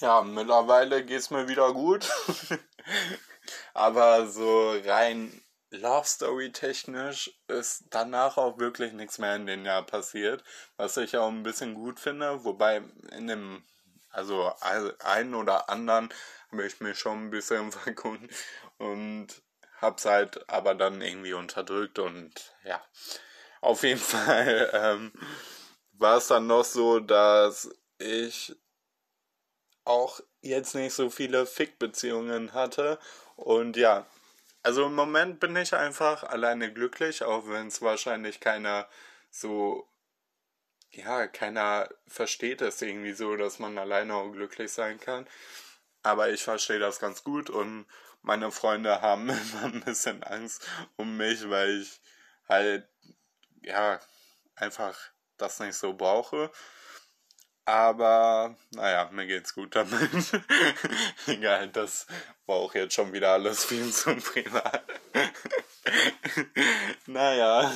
ja, 0.00 0.22
mittlerweile 0.22 1.04
geht's 1.04 1.30
mir 1.30 1.48
wieder 1.48 1.72
gut. 1.72 2.08
Aber 3.74 4.26
so 4.26 4.72
rein 4.84 5.42
Love 5.70 6.06
Story 6.06 6.50
technisch 6.50 7.30
ist 7.46 7.84
danach 7.90 8.36
auch 8.36 8.58
wirklich 8.58 8.92
nichts 8.92 9.18
mehr 9.18 9.36
in 9.36 9.46
dem 9.46 9.64
Jahr 9.64 9.84
passiert, 9.84 10.42
was 10.76 10.96
ich 10.96 11.16
auch 11.16 11.28
ein 11.28 11.44
bisschen 11.44 11.74
gut 11.74 12.00
finde, 12.00 12.44
wobei 12.44 12.82
in 13.12 13.28
dem, 13.28 13.64
also 14.10 14.52
einen 14.98 15.34
oder 15.34 15.68
anderen 15.70 16.12
habe 16.50 16.66
ich 16.66 16.80
mir 16.80 16.94
schon 16.94 17.26
ein 17.26 17.30
bisschen 17.30 17.70
verkunden 17.72 18.28
und 18.78 19.28
hab's 19.80 20.04
halt 20.04 20.48
aber 20.50 20.74
dann 20.74 21.00
irgendwie 21.00 21.34
unterdrückt 21.34 21.98
und 22.00 22.32
ja, 22.64 22.82
auf 23.60 23.84
jeden 23.84 24.00
Fall 24.00 24.70
ähm, 24.72 25.12
war 25.92 26.16
es 26.16 26.26
dann 26.26 26.48
noch 26.48 26.64
so, 26.64 26.98
dass 26.98 27.70
ich 27.98 28.56
auch 29.84 30.20
jetzt 30.40 30.74
nicht 30.74 30.94
so 30.94 31.10
viele 31.10 31.46
Fick-Beziehungen 31.46 32.54
hatte 32.54 32.98
und 33.36 33.76
ja, 33.76 34.06
also 34.62 34.86
im 34.86 34.94
Moment 34.94 35.40
bin 35.40 35.56
ich 35.56 35.74
einfach 35.74 36.24
alleine 36.24 36.72
glücklich, 36.72 37.22
auch 37.22 37.48
wenn 37.48 37.68
es 37.68 37.82
wahrscheinlich 37.82 38.40
keiner 38.40 38.88
so, 39.30 39.88
ja, 40.90 41.26
keiner 41.28 41.88
versteht 42.06 42.60
es 42.62 42.82
irgendwie 42.82 43.12
so, 43.12 43.36
dass 43.36 43.58
man 43.58 43.78
alleine 43.78 44.14
auch 44.14 44.30
glücklich 44.32 44.72
sein 44.72 45.00
kann. 45.00 45.26
Aber 46.02 46.30
ich 46.30 46.42
verstehe 46.42 46.78
das 46.78 46.98
ganz 46.98 47.24
gut 47.24 47.50
und 47.50 47.86
meine 48.22 48.50
Freunde 48.50 49.00
haben 49.00 49.28
immer 49.30 49.64
ein 49.64 49.82
bisschen 49.82 50.22
Angst 50.24 50.66
um 50.96 51.16
mich, 51.16 51.48
weil 51.48 51.80
ich 51.82 52.00
halt, 52.48 52.88
ja, 53.62 54.00
einfach 54.56 54.98
das 55.36 55.60
nicht 55.60 55.74
so 55.74 55.94
brauche. 55.94 56.50
Aber 57.70 58.56
naja, 58.72 59.08
mir 59.12 59.28
geht's 59.28 59.54
gut 59.54 59.76
damit. 59.76 60.00
Egal, 61.28 61.68
das 61.68 62.08
war 62.46 62.56
auch 62.56 62.74
jetzt 62.74 62.94
schon 62.94 63.12
wieder 63.12 63.30
alles 63.34 63.64
viel 63.64 63.92
zu 63.92 64.16
privat. 64.16 64.82
naja, 67.06 67.72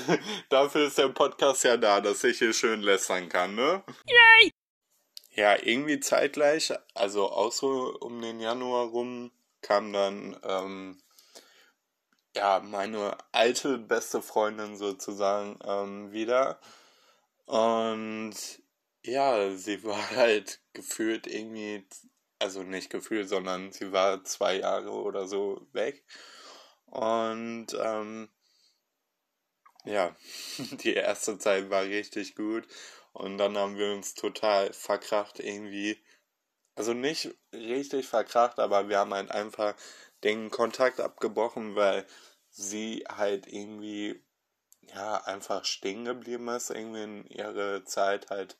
dafür 0.49 0.89
ist 0.89 0.99
der 0.99 1.11
Podcast 1.11 1.63
ja 1.63 1.77
da, 1.77 2.01
dass 2.01 2.25
ich 2.25 2.39
hier 2.39 2.53
schön 2.53 2.83
lästern 2.83 3.29
kann, 3.29 3.55
ne? 3.55 3.85
Yay! 4.05 4.53
Ja, 5.31 5.63
irgendwie 5.63 6.01
zeitgleich, 6.01 6.73
also 6.95 7.31
auch 7.31 7.53
so 7.53 7.97
um 8.01 8.21
den 8.21 8.41
Januar 8.41 8.87
rum, 8.87 9.31
kam 9.63 9.93
dann 9.93 10.37
ähm, 10.43 11.01
ja 12.35 12.59
meine 12.59 13.17
alte 13.31 13.79
beste 13.79 14.23
Freundin 14.23 14.77
sozusagen 14.77 15.57
ähm, 15.65 16.11
wieder. 16.11 16.59
Und 17.47 18.35
ja, 19.05 19.51
sie 19.57 19.85
war 19.85 20.11
halt 20.17 20.61
gefühlt 20.73 21.27
irgendwie, 21.27 21.87
also 22.39 22.63
nicht 22.63 22.91
gefühlt, 22.91 23.29
sondern 23.29 23.73
sie 23.73 23.93
war 23.93 24.25
zwei 24.25 24.59
Jahre 24.59 24.91
oder 24.91 25.27
so 25.29 25.67
weg. 25.73 26.05
Und 26.87 27.69
ähm, 27.81 28.29
ja, 29.85 30.15
die 30.83 30.95
erste 30.95 31.39
Zeit 31.39 31.71
war 31.71 31.83
richtig 31.85 32.35
gut. 32.35 32.67
Und 33.13 33.39
dann 33.39 33.57
haben 33.57 33.79
wir 33.79 33.93
uns 33.93 34.15
total 34.15 34.73
verkracht 34.73 35.39
irgendwie. 35.41 35.99
Also 36.77 36.93
nicht 36.93 37.35
richtig 37.53 38.07
verkracht, 38.09 38.59
aber 38.59 38.89
wir 38.89 38.99
haben 38.99 39.15
halt 39.15 39.31
einfach 39.31 39.77
den 40.25 40.51
Kontakt 40.51 41.01
abgebrochen, 41.01 41.77
weil 41.77 42.07
sie 42.51 43.05
halt 43.09 43.47
irgendwie 43.47 44.25
ja 44.93 45.17
einfach 45.25 45.65
stehen 45.65 46.05
geblieben 46.05 46.49
ist, 46.49 46.71
irgendwie 46.71 47.03
in 47.03 47.27
ihrer 47.27 47.85
Zeit 47.85 48.31
halt 48.31 48.57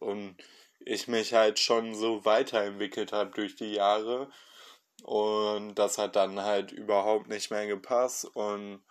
und 0.00 0.36
ich 0.80 1.08
mich 1.08 1.34
halt 1.34 1.58
schon 1.58 1.94
so 1.94 2.24
weiterentwickelt 2.24 3.12
habe 3.12 3.30
durch 3.30 3.56
die 3.56 3.74
Jahre. 3.74 4.30
Und 5.02 5.74
das 5.76 5.98
hat 5.98 6.16
dann 6.16 6.40
halt 6.42 6.72
überhaupt 6.72 7.28
nicht 7.28 7.50
mehr 7.50 7.66
gepasst. 7.66 8.24
Und 8.24 8.82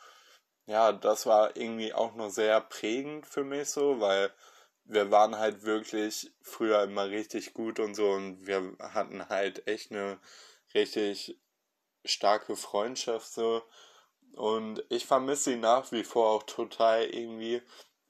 ja, 0.67 0.91
das 0.93 1.25
war 1.25 1.57
irgendwie 1.57 1.93
auch 1.93 2.15
noch 2.15 2.29
sehr 2.29 2.61
prägend 2.61 3.25
für 3.27 3.43
mich 3.43 3.69
so, 3.69 3.99
weil 3.99 4.31
wir 4.85 5.11
waren 5.11 5.37
halt 5.37 5.63
wirklich 5.63 6.31
früher 6.41 6.83
immer 6.83 7.09
richtig 7.09 7.53
gut 7.53 7.79
und 7.79 7.95
so. 7.95 8.09
Und 8.11 8.47
wir 8.47 8.75
hatten 8.79 9.27
halt 9.29 9.67
echt 9.67 9.91
eine 9.91 10.19
richtig 10.73 11.39
starke 12.05 12.55
Freundschaft 12.55 13.31
so. 13.33 13.63
Und 14.33 14.83
ich 14.89 15.05
vermisse 15.05 15.51
sie 15.51 15.57
nach 15.57 15.91
wie 15.91 16.03
vor 16.03 16.29
auch 16.29 16.43
total 16.43 17.05
irgendwie 17.05 17.61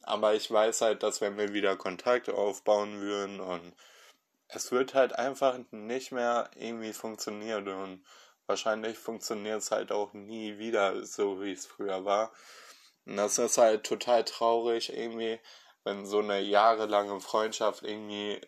aber 0.09 0.33
ich 0.33 0.49
weiß 0.51 0.81
halt, 0.81 1.03
dass 1.03 1.21
wenn 1.21 1.37
wir 1.37 1.53
wieder 1.53 1.75
Kontakt 1.77 2.29
aufbauen 2.29 2.99
würden 2.99 3.39
und 3.39 3.73
es 4.47 4.71
wird 4.71 4.95
halt 4.95 5.13
einfach 5.13 5.59
nicht 5.71 6.11
mehr 6.11 6.49
irgendwie 6.55 6.93
funktionieren 6.93 7.67
und 7.67 8.05
wahrscheinlich 8.47 8.97
funktioniert 8.97 9.61
es 9.61 9.71
halt 9.71 9.91
auch 9.91 10.13
nie 10.13 10.57
wieder 10.57 11.05
so, 11.05 11.41
wie 11.41 11.51
es 11.53 11.67
früher 11.67 12.05
war. 12.05 12.33
Und 13.05 13.17
das 13.17 13.37
ist 13.37 13.57
halt 13.59 13.85
total 13.85 14.23
traurig 14.25 14.91
irgendwie, 14.91 15.39
wenn 15.83 16.05
so 16.05 16.19
eine 16.19 16.39
jahrelange 16.39 17.19
Freundschaft 17.21 17.83
irgendwie, 17.83 18.41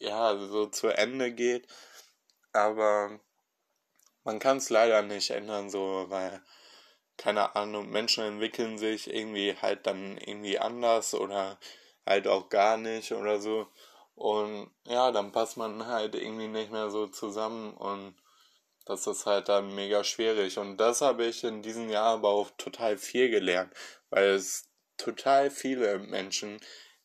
ja, 0.00 0.36
so 0.36 0.66
zu 0.66 0.88
Ende 0.88 1.32
geht. 1.32 1.68
Aber 2.52 3.20
man 4.24 4.40
kann 4.40 4.58
es 4.58 4.70
leider 4.70 5.02
nicht 5.02 5.30
ändern, 5.30 5.70
so, 5.70 6.06
weil 6.08 6.42
keine 7.18 7.56
Ahnung, 7.56 7.90
Menschen 7.90 8.24
entwickeln 8.24 8.78
sich 8.78 9.12
irgendwie 9.12 9.54
halt 9.60 9.86
dann 9.86 10.16
irgendwie 10.18 10.58
anders 10.58 11.14
oder 11.14 11.58
halt 12.06 12.26
auch 12.28 12.48
gar 12.48 12.78
nicht 12.78 13.12
oder 13.12 13.40
so. 13.40 13.66
Und 14.14 14.70
ja, 14.86 15.12
dann 15.12 15.32
passt 15.32 15.56
man 15.56 15.86
halt 15.86 16.14
irgendwie 16.14 16.48
nicht 16.48 16.72
mehr 16.72 16.90
so 16.90 17.06
zusammen 17.08 17.74
und 17.74 18.14
das 18.86 19.06
ist 19.06 19.26
halt 19.26 19.48
dann 19.50 19.74
mega 19.74 20.02
schwierig. 20.02 20.58
Und 20.58 20.78
das 20.78 21.02
habe 21.02 21.26
ich 21.26 21.44
in 21.44 21.62
diesem 21.62 21.90
Jahr 21.90 22.14
aber 22.14 22.30
auch 22.30 22.50
total 22.56 22.96
viel 22.96 23.28
gelernt, 23.30 23.72
weil 24.10 24.30
es 24.30 24.70
total 24.96 25.50
viele 25.50 25.98
Menschen 25.98 26.58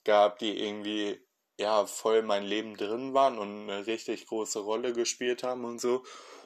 gab, 0.06 0.40
die 0.40 0.64
irgendwie 0.66 1.20
ja 1.58 1.86
voll 1.86 2.22
mein 2.24 2.44
Leben 2.44 2.78
drin 2.78 3.14
waren 3.14 3.38
und 3.38 3.70
eine 3.70 3.86
richtig 3.86 4.28
große 4.28 4.60
Rolle 4.60 4.94
gespielt 4.94 5.44
haben 5.44 5.66
und 5.66 5.82
so. 5.82 6.04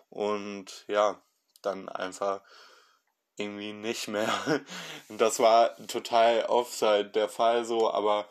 Und 0.09 0.85
ja, 0.87 1.21
dann 1.61 1.89
einfach 1.89 2.41
irgendwie 3.37 3.73
nicht 3.73 4.07
mehr. 4.07 4.29
Das 5.09 5.39
war 5.39 5.75
total 5.87 6.45
halt 6.47 7.15
der 7.15 7.29
Fall 7.29 7.63
so, 7.65 7.89
aber 7.91 8.27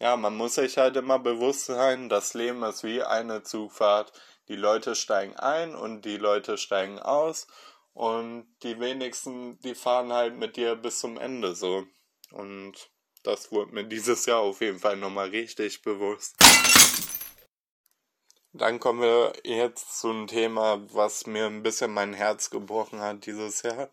ja, 0.00 0.16
man 0.16 0.36
muss 0.36 0.54
sich 0.56 0.78
halt 0.78 0.96
immer 0.96 1.18
bewusst 1.18 1.66
sein, 1.66 2.08
das 2.08 2.34
Leben 2.34 2.62
ist 2.62 2.82
wie 2.82 3.02
eine 3.02 3.42
Zugfahrt. 3.42 4.12
Die 4.48 4.56
Leute 4.56 4.94
steigen 4.94 5.36
ein 5.36 5.74
und 5.74 6.04
die 6.04 6.16
Leute 6.16 6.58
steigen 6.58 6.98
aus 6.98 7.46
und 7.92 8.46
die 8.62 8.78
wenigsten, 8.80 9.58
die 9.60 9.74
fahren 9.74 10.12
halt 10.12 10.36
mit 10.36 10.56
dir 10.56 10.76
bis 10.76 10.98
zum 10.98 11.16
Ende 11.16 11.54
so. 11.54 11.86
Und 12.32 12.90
das 13.22 13.52
wurde 13.52 13.72
mir 13.72 13.84
dieses 13.88 14.26
Jahr 14.26 14.40
auf 14.40 14.60
jeden 14.60 14.78
Fall 14.78 14.96
nochmal 14.96 15.28
richtig 15.28 15.82
bewusst. 15.82 16.36
Dann 18.52 18.78
kommen 18.78 19.00
wir 19.00 19.32
jetzt 19.42 19.98
zu 20.00 20.10
einem 20.10 20.26
Thema, 20.28 20.80
was 20.92 21.26
mir 21.26 21.46
ein 21.46 21.62
bisschen 21.62 21.92
mein 21.92 22.14
Herz 22.14 22.50
gebrochen 22.50 23.00
hat 23.00 23.26
dieses 23.26 23.62
Jahr. 23.62 23.90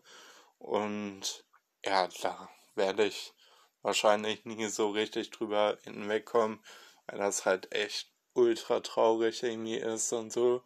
Und 0.62 1.44
ja, 1.84 2.08
da 2.22 2.48
werde 2.76 3.04
ich 3.04 3.34
wahrscheinlich 3.82 4.44
nie 4.44 4.68
so 4.68 4.90
richtig 4.90 5.30
drüber 5.30 5.76
hinwegkommen, 5.82 6.62
weil 7.06 7.18
das 7.18 7.44
halt 7.44 7.74
echt 7.74 8.12
ultra 8.34 8.78
traurig 8.80 9.42
irgendwie 9.42 9.76
ist 9.76 10.12
und 10.12 10.32
so. 10.32 10.62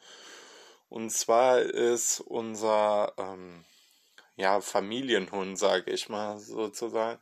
Und 0.90 1.10
zwar 1.10 1.60
ist 1.60 2.20
unser 2.20 3.14
ähm, 3.16 3.64
ja, 4.36 4.60
Familienhund, 4.60 5.58
sag 5.58 5.88
ich 5.88 6.10
mal 6.10 6.38
sozusagen, 6.38 7.18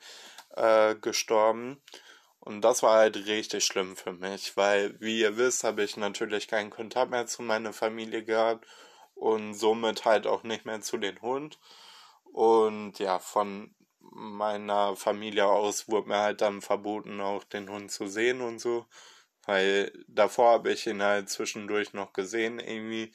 äh, 0.57 0.97
gestorben. 0.97 1.81
Und 2.40 2.62
das 2.62 2.83
war 2.83 2.99
halt 2.99 3.16
richtig 3.26 3.64
schlimm 3.64 3.97
für 3.97 4.12
mich, 4.12 4.57
weil, 4.57 5.00
wie 5.00 5.21
ihr 5.21 5.37
wisst, 5.37 5.62
habe 5.62 5.85
ich 5.85 5.97
natürlich 5.97 6.49
keinen 6.49 6.71
Kontakt 6.71 7.12
mehr 7.12 7.26
zu 7.26 7.43
meiner 7.43 7.73
Familie 7.73 8.25
gehabt 8.25 8.66
und 9.14 9.54
somit 9.54 10.04
halt 10.04 10.26
auch 10.26 10.43
nicht 10.43 10.66
mehr 10.66 10.81
zu 10.81 10.99
den 10.99 11.23
Hund. 11.23 11.59
Und 12.35 12.99
ja, 12.99 13.21
von 13.21 13.73
meiner 14.00 14.97
Familie 14.97 15.47
aus 15.47 15.88
wurde 15.88 16.09
mir 16.09 16.19
halt 16.19 16.41
dann 16.41 16.62
verboten, 16.62 17.21
auch 17.21 17.45
den 17.45 17.71
Hund 17.71 17.93
zu 17.93 18.09
sehen 18.09 18.41
und 18.41 18.59
so. 18.59 18.87
Weil 19.47 19.93
davor 20.09 20.50
habe 20.55 20.73
ich 20.73 20.85
ihn 20.88 21.00
halt 21.00 21.31
zwischendurch 21.31 21.93
noch 21.93 22.12
gesehen, 22.12 22.59
irgendwie, 22.59 23.12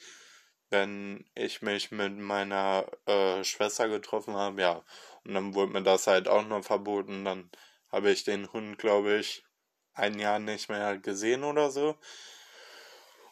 wenn 0.70 1.26
ich 1.34 1.60
mich 1.60 1.90
mit 1.90 2.16
meiner 2.16 2.86
äh, 3.04 3.44
Schwester 3.44 3.88
getroffen 3.88 4.36
habe, 4.36 4.62
ja. 4.62 4.84
Und 5.26 5.34
dann 5.34 5.54
wurde 5.54 5.74
mir 5.74 5.82
das 5.82 6.06
halt 6.06 6.26
auch 6.26 6.46
noch 6.46 6.64
verboten. 6.64 7.26
Dann 7.26 7.50
habe 7.92 8.10
ich 8.10 8.24
den 8.24 8.50
Hund, 8.54 8.78
glaube 8.78 9.18
ich, 9.18 9.44
ein 9.92 10.18
Jahr 10.18 10.38
nicht 10.38 10.70
mehr 10.70 10.96
gesehen 10.96 11.44
oder 11.44 11.70
so. 11.70 11.98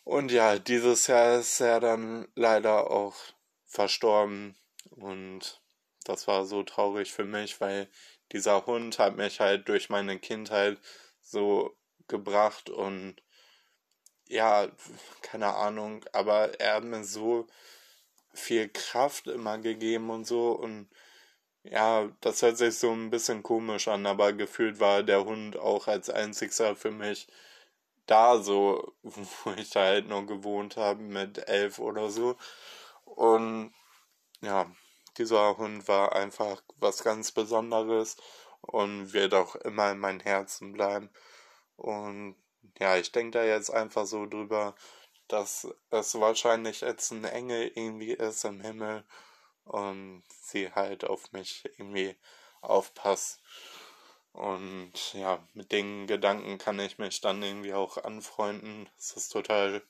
Und 0.05 0.33
ja, 0.33 0.59
dieses 0.59 1.07
Jahr 1.07 1.39
ist 1.39 1.61
er 1.61 1.81
dann 1.81 2.29
leider 2.35 2.91
auch 2.91 3.17
verstorben. 3.65 4.55
Und 4.91 5.63
das 6.09 6.27
war 6.29 6.47
so 6.47 6.63
traurig 6.63 7.13
für 7.13 7.25
mich, 7.25 7.61
weil 7.61 7.89
dieser 8.33 8.67
Hund 8.67 8.99
hat 8.99 9.17
mich 9.17 9.41
halt 9.41 9.69
durch 9.69 9.91
meine 9.91 10.19
Kindheit 10.19 10.79
so 11.21 11.77
gebracht 12.09 12.71
und 12.71 13.17
ja, 14.29 14.69
keine 15.23 15.55
Ahnung, 15.55 16.05
aber 16.13 16.61
er 16.61 16.77
hat 16.77 16.85
mir 16.85 17.05
so 17.05 17.47
viel 18.35 18.69
Kraft 18.69 19.27
immer 19.27 19.59
gegeben 19.59 20.11
und 20.11 20.27
so 20.27 20.53
und 20.53 20.89
ja, 21.65 22.11
das 22.21 22.43
hört 22.43 22.59
sich 22.59 22.79
so 22.79 22.93
ein 22.93 23.11
bisschen 23.11 23.43
komisch 23.43 23.89
an, 23.89 24.07
aber 24.07 24.33
gefühlt 24.33 24.81
war 24.81 25.03
der 25.03 25.25
Hund 25.25 25.57
auch 25.57 25.89
als 25.89 26.11
einzigster 26.11 26.77
für 26.77 26.91
mich 26.91 27.29
da, 28.07 28.39
so, 28.41 28.95
wo 29.03 29.53
ich 29.53 29.71
da 29.71 29.83
halt 29.83 30.09
noch 30.09 30.27
gewohnt 30.27 30.77
habe 30.77 31.03
mit 31.03 31.49
elf 31.49 31.79
oder 31.79 32.11
so. 32.11 32.37
Und 33.05 33.73
ja, 34.43 34.71
dieser 35.19 35.57
Hund 35.59 35.89
war 35.89 36.15
einfach 36.15 36.63
was 36.77 37.03
ganz 37.05 37.33
Besonderes 37.33 38.17
und 38.61 39.13
wird 39.13 39.35
auch 39.35 39.57
immer 39.57 39.93
in 39.93 39.99
mein 39.99 40.21
Herzen 40.21 40.73
bleiben. 40.73 41.11
Und 41.77 42.37
ja, 42.79 42.97
ich 42.97 43.13
denke 43.13 43.39
da 43.39 43.45
jetzt 43.45 43.71
einfach 43.71 44.07
so 44.07 44.27
drüber, 44.27 44.75
dass 45.29 45.69
es 45.91 46.19
wahrscheinlich 46.19 46.81
jetzt 46.81 47.11
ein 47.13 47.25
Engel 47.25 47.71
irgendwie 47.75 48.13
ist 48.13 48.45
im 48.45 48.61
Himmel 48.61 49.05
und 49.65 50.23
sie 50.29 50.73
halt 50.73 51.05
auf 51.05 51.33
mich 51.33 51.65
irgendwie 51.77 52.17
aufpasst. 52.61 53.41
Und 54.33 54.93
ja, 55.15 55.47
mit 55.55 55.73
den 55.73 56.07
Gedanken 56.07 56.59
kann 56.59 56.79
ich 56.79 56.99
mich 56.99 57.21
dann 57.21 57.43
irgendwie 57.43 57.75
auch 57.75 57.99
anfreunden. 57.99 58.89
Es 58.99 59.13
ist 59.13 59.31
total 59.31 59.83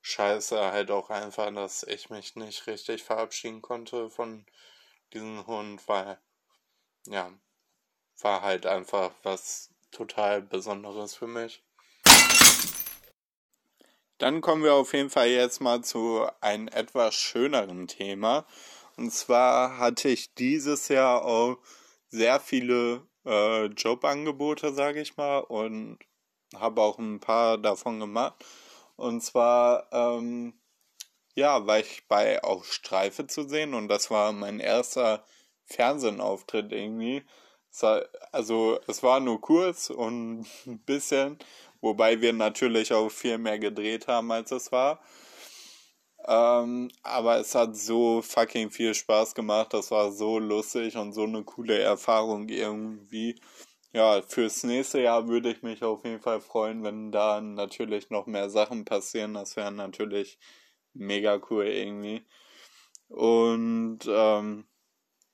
scheiße, 0.00 0.58
halt 0.72 0.90
auch 0.90 1.10
einfach, 1.10 1.52
dass 1.52 1.82
ich 1.82 2.10
mich 2.10 2.36
nicht 2.36 2.66
richtig 2.66 3.02
verabschieden 3.02 3.62
konnte 3.62 4.08
von 4.10 4.46
diesem 5.12 5.46
Hund, 5.46 5.86
weil 5.88 6.18
ja, 7.06 7.30
war 8.20 8.42
halt 8.42 8.66
einfach 8.66 9.12
was 9.22 9.70
total 9.90 10.42
Besonderes 10.42 11.14
für 11.14 11.26
mich. 11.26 11.62
Dann 14.18 14.40
kommen 14.40 14.62
wir 14.64 14.74
auf 14.74 14.94
jeden 14.94 15.10
Fall 15.10 15.28
jetzt 15.28 15.60
mal 15.60 15.82
zu 15.82 16.26
einem 16.40 16.68
etwas 16.68 17.14
schöneren 17.14 17.86
Thema. 17.86 18.46
Und 18.96 19.12
zwar 19.12 19.78
hatte 19.78 20.08
ich 20.08 20.32
dieses 20.34 20.88
Jahr 20.88 21.24
auch 21.24 21.58
sehr 22.08 22.40
viele 22.40 23.06
äh, 23.26 23.66
Jobangebote, 23.66 24.72
sage 24.72 25.02
ich 25.02 25.18
mal, 25.18 25.40
und 25.40 25.98
habe 26.54 26.80
auch 26.80 26.98
ein 26.98 27.20
paar 27.20 27.58
davon 27.58 28.00
gemacht. 28.00 28.42
Und 28.96 29.20
zwar, 29.22 29.88
ähm, 29.92 30.54
ja, 31.36 31.66
war 31.66 31.78
ich 31.80 32.08
bei 32.08 32.42
Auf 32.42 32.72
Streife 32.72 33.26
zu 33.26 33.48
sehen 33.48 33.74
und 33.74 33.88
das 33.88 34.10
war 34.10 34.32
mein 34.32 34.58
erster 34.60 35.24
Fernsehauftritt 35.64 36.72
irgendwie. 36.72 37.24
also 38.32 38.80
es 38.88 39.02
war 39.02 39.20
nur 39.20 39.40
kurz 39.40 39.90
und 39.90 40.46
ein 40.66 40.78
bisschen, 40.84 41.38
wobei 41.80 42.20
wir 42.20 42.32
natürlich 42.32 42.92
auch 42.92 43.10
viel 43.10 43.38
mehr 43.38 43.58
gedreht 43.58 44.08
haben, 44.08 44.32
als 44.32 44.50
es 44.50 44.72
war. 44.72 45.00
Ähm, 46.26 46.90
aber 47.02 47.38
es 47.38 47.54
hat 47.54 47.76
so 47.76 48.22
fucking 48.22 48.70
viel 48.70 48.94
Spaß 48.94 49.34
gemacht. 49.34 49.74
Das 49.74 49.90
war 49.90 50.12
so 50.12 50.38
lustig 50.38 50.96
und 50.96 51.12
so 51.12 51.24
eine 51.24 51.44
coole 51.44 51.78
Erfahrung 51.78 52.48
irgendwie. 52.48 53.40
Ja, 53.92 54.22
fürs 54.22 54.64
nächste 54.64 55.00
Jahr 55.02 55.28
würde 55.28 55.50
ich 55.50 55.62
mich 55.62 55.82
auf 55.84 56.04
jeden 56.04 56.20
Fall 56.20 56.40
freuen, 56.40 56.82
wenn 56.84 57.12
da 57.12 57.40
natürlich 57.40 58.10
noch 58.10 58.26
mehr 58.26 58.50
Sachen 58.50 58.84
passieren. 58.84 59.34
Das 59.34 59.56
wäre 59.56 59.72
natürlich 59.72 60.38
mega 60.98 61.40
cool 61.50 61.66
irgendwie. 61.66 62.24
Und 63.08 64.00
ähm, 64.08 64.66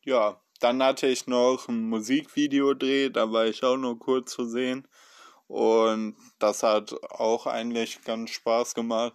ja, 0.05 0.41
dann 0.61 0.83
hatte 0.83 1.09
ich 1.09 1.27
noch 1.27 1.69
ein 1.69 1.89
Musikvideo 1.89 2.75
dreh, 2.75 3.11
da 3.11 3.33
war 3.33 3.47
ich 3.47 3.63
auch 3.65 3.77
nur 3.77 3.99
kurz 3.99 4.33
zu 4.33 4.45
sehen. 4.45 4.87
Und 5.49 6.17
das 6.39 6.63
hat 6.63 6.95
auch 7.11 7.47
eigentlich 7.47 8.03
ganz 8.05 8.31
Spaß 8.31 8.75
gemacht. 8.75 9.15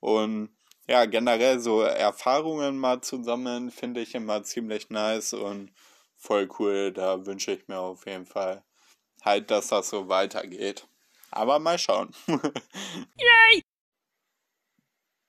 Und 0.00 0.50
ja, 0.88 1.04
generell 1.06 1.60
so 1.60 1.82
Erfahrungen 1.82 2.76
mal 2.78 3.00
zu 3.00 3.22
sammeln, 3.22 3.70
finde 3.70 4.00
ich 4.00 4.14
immer 4.14 4.42
ziemlich 4.42 4.90
nice 4.90 5.32
und 5.34 5.70
voll 6.16 6.48
cool. 6.58 6.92
Da 6.92 7.24
wünsche 7.24 7.52
ich 7.52 7.68
mir 7.68 7.78
auf 7.78 8.06
jeden 8.06 8.26
Fall 8.26 8.64
halt, 9.22 9.50
dass 9.50 9.68
das 9.68 9.90
so 9.90 10.08
weitergeht. 10.08 10.86
Aber 11.30 11.58
mal 11.60 11.78
schauen. 11.78 12.10
Yay! 12.26 13.62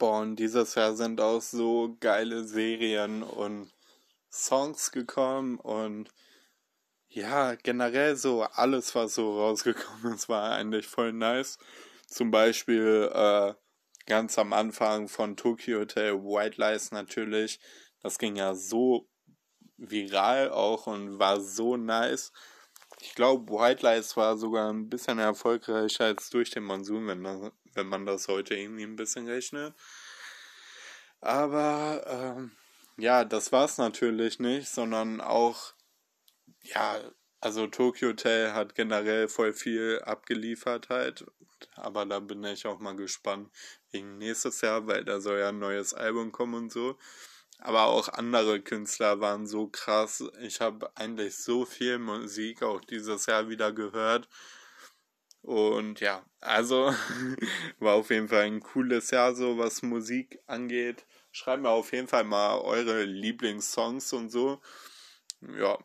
Und 0.01 0.37
dieses 0.37 0.75
Jahr 0.75 0.95
sind 0.95 1.21
auch 1.21 1.41
so 1.41 1.95
geile 1.99 2.43
Serien 2.43 3.23
und 3.23 3.71
Songs 4.31 4.91
gekommen 4.91 5.59
und 5.59 6.09
ja, 7.09 7.55
generell 7.55 8.15
so 8.15 8.43
alles, 8.43 8.95
was 8.95 9.15
so 9.15 9.37
rausgekommen 9.37 10.13
ist, 10.13 10.29
war 10.29 10.53
eigentlich 10.53 10.87
voll 10.87 11.11
nice. 11.11 11.57
Zum 12.07 12.31
Beispiel 12.31 13.11
äh, 13.13 13.53
ganz 14.05 14.39
am 14.39 14.53
Anfang 14.53 15.07
von 15.09 15.35
Tokyo 15.35 15.81
Hotel 15.81 16.13
White 16.23 16.59
Lies 16.59 16.91
natürlich. 16.91 17.59
Das 18.01 18.17
ging 18.17 18.37
ja 18.37 18.55
so 18.55 19.09
viral 19.77 20.51
auch 20.51 20.87
und 20.87 21.19
war 21.19 21.41
so 21.41 21.75
nice. 21.75 22.31
Ich 23.03 23.15
glaube, 23.15 23.51
White 23.51 23.83
Lies 23.85 24.15
war 24.15 24.37
sogar 24.37 24.71
ein 24.71 24.87
bisschen 24.87 25.17
erfolgreicher 25.17 26.05
als 26.05 26.29
durch 26.29 26.51
den 26.51 26.63
Monsun, 26.63 27.07
wenn 27.07 27.19
man, 27.19 27.51
wenn 27.73 27.87
man 27.87 28.05
das 28.05 28.27
heute 28.27 28.53
irgendwie 28.55 28.83
ein 28.83 28.95
bisschen 28.95 29.27
rechnet. 29.27 29.73
Aber 31.19 32.03
ähm, 32.07 32.51
ja, 32.97 33.25
das 33.25 33.51
war 33.51 33.65
es 33.65 33.79
natürlich 33.79 34.39
nicht, 34.39 34.69
sondern 34.69 35.19
auch, 35.19 35.73
ja, 36.61 36.99
also 37.39 37.65
Tokyo 37.65 38.09
Hotel 38.09 38.53
hat 38.53 38.75
generell 38.75 39.27
voll 39.27 39.53
viel 39.53 39.99
abgeliefert 40.03 40.89
halt. 40.89 41.25
Aber 41.73 42.05
da 42.05 42.19
bin 42.19 42.43
ich 42.43 42.67
auch 42.67 42.79
mal 42.79 42.95
gespannt 42.95 43.49
wegen 43.91 44.19
nächstes 44.19 44.61
Jahr, 44.61 44.85
weil 44.85 45.03
da 45.05 45.19
soll 45.19 45.39
ja 45.39 45.49
ein 45.49 45.59
neues 45.59 45.95
Album 45.95 46.31
kommen 46.31 46.53
und 46.53 46.71
so. 46.71 46.99
Aber 47.61 47.85
auch 47.85 48.09
andere 48.09 48.59
Künstler 48.59 49.19
waren 49.21 49.45
so 49.45 49.67
krass. 49.67 50.23
Ich 50.41 50.61
habe 50.61 50.91
eigentlich 50.95 51.37
so 51.37 51.63
viel 51.65 51.99
Musik 51.99 52.63
auch 52.63 52.81
dieses 52.81 53.27
Jahr 53.27 53.49
wieder 53.49 53.71
gehört. 53.71 54.27
Und 55.43 55.99
ja, 55.99 56.23
also 56.39 56.93
war 57.79 57.95
auf 57.95 58.09
jeden 58.09 58.29
Fall 58.29 58.43
ein 58.43 58.61
cooles 58.61 59.11
Jahr, 59.11 59.35
so 59.35 59.57
was 59.59 59.83
Musik 59.83 60.39
angeht. 60.47 61.05
Schreibt 61.31 61.61
mir 61.61 61.69
auf 61.69 61.91
jeden 61.93 62.07
Fall 62.07 62.23
mal 62.23 62.59
eure 62.59 63.03
Lieblingssongs 63.03 64.11
und 64.13 64.29
so. 64.31 64.59
Ja, 65.41 65.77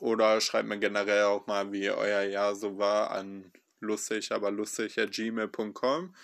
oder 0.00 0.40
schreibt 0.40 0.68
mir 0.68 0.78
generell 0.78 1.24
auch 1.24 1.46
mal, 1.46 1.72
wie 1.72 1.90
euer 1.90 2.22
Jahr 2.22 2.56
so 2.56 2.78
war 2.78 3.12
an 3.12 3.52
lustig, 3.80 4.32
aber 4.32 4.50
lustig 4.50 4.96
gmail.com. 4.96 6.14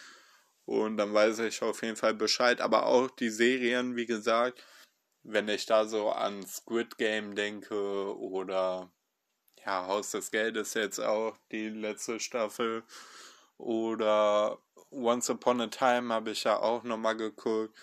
Und 0.65 0.97
dann 0.97 1.15
weiß 1.15 1.41
ich 1.41 1.63
auf 1.63 1.83
jeden 1.83 1.97
Fall 1.97 2.15
Bescheid. 2.15 2.61
Aber 2.61 2.87
auch 2.87 3.11
die 3.11 3.31
Serien, 3.31 3.95
wie 3.97 4.07
gesagt, 4.07 4.65
wenn 5.29 5.49
ich 5.49 5.67
da 5.67 5.87
so 5.87 6.11
an 6.11 6.47
Squid 6.47 6.99
Game 6.99 7.35
denke 7.35 8.17
oder 8.19 8.91
ja, 9.65 9.87
Haus 9.87 10.13
des 10.13 10.31
Geldes 10.31 10.75
jetzt 10.75 11.01
auch 11.01 11.37
die 11.51 11.69
letzte 11.69 12.21
Staffel 12.21 12.85
oder 13.59 14.59
Once 14.91 15.29
Upon 15.29 15.61
a 15.61 15.67
Time 15.67 16.13
habe 16.13 16.31
ich 16.31 16.45
ja 16.45 16.59
auch 16.59 16.85
nochmal 16.85 17.17
geguckt. 17.17 17.77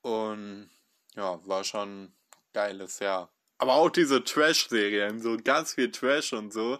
Und 0.00 0.70
ja, 1.14 1.38
war 1.46 1.64
schon 1.64 2.04
ein 2.04 2.16
geiles 2.54 2.98
Jahr. 2.98 3.30
Aber 3.58 3.74
auch 3.74 3.90
diese 3.90 4.24
Trash-Serien, 4.24 5.20
so 5.20 5.36
ganz 5.36 5.74
viel 5.74 5.90
Trash 5.90 6.32
und 6.32 6.52
so. 6.52 6.78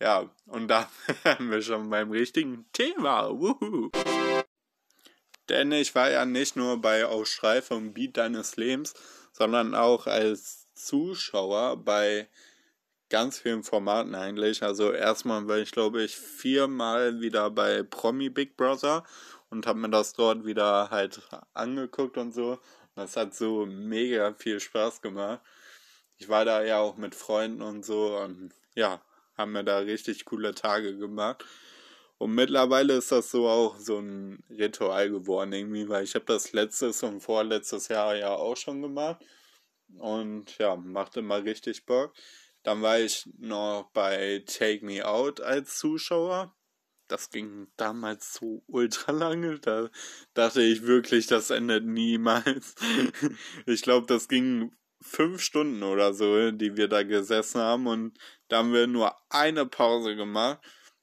Ja, 0.00 0.30
und 0.46 0.68
da 0.68 0.90
haben 1.24 1.50
wir 1.50 1.62
schon 1.62 1.88
beim 1.88 2.10
richtigen 2.10 2.70
Thema. 2.72 3.30
Wuhu. 3.30 3.90
Denn 5.52 5.70
ich 5.70 5.94
war 5.94 6.10
ja 6.10 6.24
nicht 6.24 6.56
nur 6.56 6.80
bei 6.80 7.06
Aufschrei 7.06 7.62
vom 7.62 7.94
Beat 7.94 8.16
deines 8.16 8.56
Lebens, 8.56 8.94
sondern 9.32 9.76
auch 9.76 10.08
als 10.08 10.66
Zuschauer 10.74 11.76
bei 11.76 12.28
ganz 13.08 13.38
vielen 13.38 13.62
Formaten 13.62 14.16
eigentlich. 14.16 14.64
Also 14.64 14.90
erstmal 14.90 15.46
war 15.46 15.58
ich, 15.58 15.70
glaube 15.70 16.02
ich, 16.02 16.16
viermal 16.16 17.20
wieder 17.20 17.50
bei 17.50 17.84
Promi 17.84 18.30
Big 18.30 18.56
Brother 18.56 19.04
und 19.50 19.66
habe 19.66 19.78
mir 19.78 19.90
das 19.90 20.14
dort 20.14 20.44
wieder 20.44 20.90
halt 20.90 21.20
angeguckt 21.54 22.16
und 22.16 22.32
so. 22.32 22.58
Das 22.96 23.16
hat 23.16 23.34
so 23.34 23.66
mega 23.66 24.34
viel 24.34 24.58
Spaß 24.58 25.02
gemacht 25.02 25.40
ich 26.22 26.28
war 26.28 26.44
da 26.44 26.62
ja 26.62 26.78
auch 26.78 26.96
mit 26.96 27.16
Freunden 27.16 27.62
und 27.62 27.84
so 27.84 28.16
und 28.16 28.52
ja, 28.76 29.02
haben 29.36 29.52
mir 29.52 29.64
da 29.64 29.78
richtig 29.78 30.24
coole 30.24 30.54
Tage 30.54 30.96
gemacht. 30.96 31.44
Und 32.22 32.36
mittlerweile 32.36 32.92
ist 32.94 33.10
das 33.10 33.32
so 33.32 33.48
auch 33.48 33.76
so 33.78 33.98
ein 33.98 34.44
Ritual 34.48 35.10
geworden 35.10 35.52
irgendwie, 35.52 35.88
weil 35.88 36.04
ich 36.04 36.14
habe 36.14 36.24
das 36.26 36.52
letztes 36.52 37.02
und 37.02 37.20
vorletztes 37.20 37.88
Jahr 37.88 38.14
ja 38.14 38.32
auch 38.32 38.56
schon 38.56 38.80
gemacht. 38.80 39.20
Und 39.98 40.56
ja, 40.58 40.76
machte 40.76 41.20
mal 41.20 41.40
richtig 41.40 41.84
Bock. 41.84 42.14
Dann 42.62 42.80
war 42.80 43.00
ich 43.00 43.28
noch 43.40 43.90
bei 43.92 44.44
Take 44.46 44.84
Me 44.84 45.04
Out 45.04 45.40
als 45.40 45.78
Zuschauer. 45.78 46.54
Das 47.08 47.30
ging 47.30 47.66
damals 47.76 48.34
so 48.34 48.62
ultra 48.68 49.10
lange. 49.10 49.58
Da 49.58 49.90
dachte 50.32 50.62
ich 50.62 50.82
wirklich, 50.82 51.26
das 51.26 51.50
endet 51.50 51.84
niemals. 51.84 52.76
Ich 53.66 53.82
glaube, 53.82 54.06
das 54.06 54.28
ging 54.28 54.70
fünf 55.00 55.42
Stunden 55.42 55.82
oder 55.82 56.14
so, 56.14 56.52
die 56.52 56.76
wir 56.76 56.86
da 56.86 57.02
gesessen 57.02 57.60
haben. 57.60 57.88
Und 57.88 58.16
da 58.46 58.58
haben 58.58 58.72
wir 58.72 58.86
nur 58.86 59.12
eine 59.28 59.66
Pause 59.66 60.14
gemacht. 60.14 60.60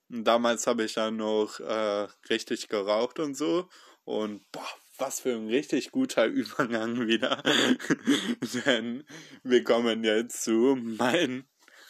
Und 0.10 0.24
damals 0.24 0.66
habe 0.68 0.84
ich 0.84 0.94
dann 0.94 1.18
noch 1.18 1.60
äh, 1.60 2.08
richtig 2.30 2.68
geraucht 2.68 3.20
und 3.20 3.36
so. 3.36 3.70
Und 4.06 4.52
boah, 4.52 4.68
was 4.98 5.22
für 5.22 5.34
ein 5.34 5.48
richtig 5.48 5.92
guter 5.92 6.26
Übergang 6.28 7.08
wieder. 7.08 7.42
Denn 8.66 9.04
wir 9.44 9.64
kommen 9.64 10.04
jetzt 10.04 10.44
zu 10.44 10.76
meinem 10.80 11.46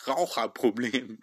Raucherproblem. 0.08 1.20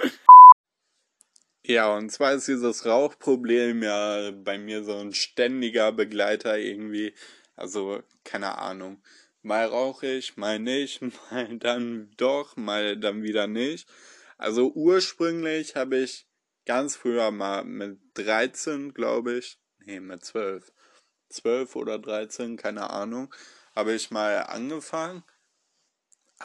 Ja, 1.65 1.97
und 1.97 2.11
zwar 2.11 2.35
ist 2.35 2.47
dieses 2.47 2.87
Rauchproblem 2.87 3.83
ja 3.83 4.31
bei 4.31 4.57
mir 4.57 4.85
so 4.85 4.97
ein 4.97 5.13
ständiger 5.13 5.91
Begleiter 5.93 6.59
irgendwie. 6.59 7.13
Also, 7.57 8.03
keine 8.23 8.59
Ahnung. 8.59 9.03
Mal 9.43 9.67
rauche 9.67 10.07
ich, 10.07 10.37
mal 10.37 10.59
nicht, 10.59 11.03
mal 11.31 11.59
dann 11.59 12.11
doch, 12.17 12.57
mal 12.57 12.97
dann 12.97 13.23
wieder 13.23 13.47
nicht. 13.47 13.89
Also 14.39 14.73
ursprünglich 14.75 15.77
habe 15.77 15.99
ich 15.99 16.26
ganz 16.67 16.97
früher 16.97 17.31
mal 17.31 17.65
mit 17.65 17.99
13, 18.15 18.93
glaube 18.93 19.39
ich, 19.39 19.59
nee, 19.79 20.01
mit 20.01 20.25
12, 20.25 20.73
12 21.31 21.77
oder 21.77 21.99
13, 21.99 22.57
keine 22.57 22.91
Ahnung, 22.91 23.35
habe 23.75 23.95
ich 23.95 24.11
mal 24.11 24.39
angefangen. 24.45 25.25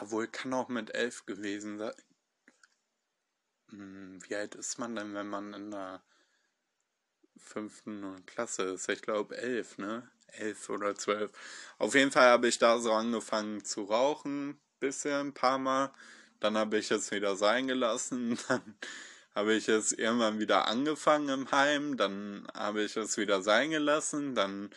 Obwohl, 0.00 0.26
kann 0.26 0.54
auch 0.54 0.68
mit 0.68 0.94
11 0.94 1.26
gewesen 1.26 1.78
sein. 1.78 1.92
Hm, 3.70 4.20
wie 4.26 4.36
alt 4.36 4.54
ist 4.54 4.78
man 4.78 4.96
denn, 4.96 5.14
wenn 5.14 5.28
man 5.28 5.52
in 5.52 5.70
der 5.70 6.02
fünften 7.36 8.24
Klasse 8.26 8.62
ist? 8.62 8.88
Ich 8.88 9.02
glaube 9.02 9.36
11, 9.36 9.78
ne? 9.78 10.10
11 10.28 10.70
oder 10.70 10.94
12. 10.94 11.30
Auf 11.78 11.94
jeden 11.94 12.10
Fall 12.10 12.28
habe 12.28 12.48
ich 12.48 12.58
da 12.58 12.78
so 12.78 12.92
angefangen 12.92 13.64
zu 13.64 13.84
rauchen, 13.84 14.58
bisschen, 14.80 15.28
ein 15.28 15.34
paar 15.34 15.58
Mal. 15.58 15.92
Dann 16.40 16.56
habe 16.56 16.78
ich 16.78 16.90
es 16.90 17.10
wieder 17.10 17.36
sein 17.36 17.68
gelassen. 17.68 18.38
Dann 18.48 18.76
habe 19.34 19.54
ich 19.54 19.68
es 19.68 19.92
irgendwann 19.92 20.38
wieder 20.38 20.68
angefangen 20.68 21.28
im 21.28 21.50
Heim, 21.50 21.96
dann 21.96 22.46
habe 22.54 22.82
ich 22.82 22.96
es 22.96 23.16
wieder 23.16 23.42
sein 23.42 23.70
gelassen, 23.70 24.34
dann 24.34 24.70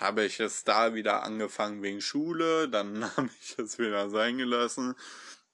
habe 0.00 0.24
ich 0.24 0.40
es 0.40 0.64
da 0.64 0.94
wieder 0.94 1.22
angefangen 1.22 1.82
wegen 1.82 2.00
Schule, 2.00 2.68
dann 2.68 3.04
habe 3.16 3.30
ich 3.40 3.58
es 3.58 3.78
wieder 3.78 4.10
sein 4.10 4.38
gelassen. 4.38 4.94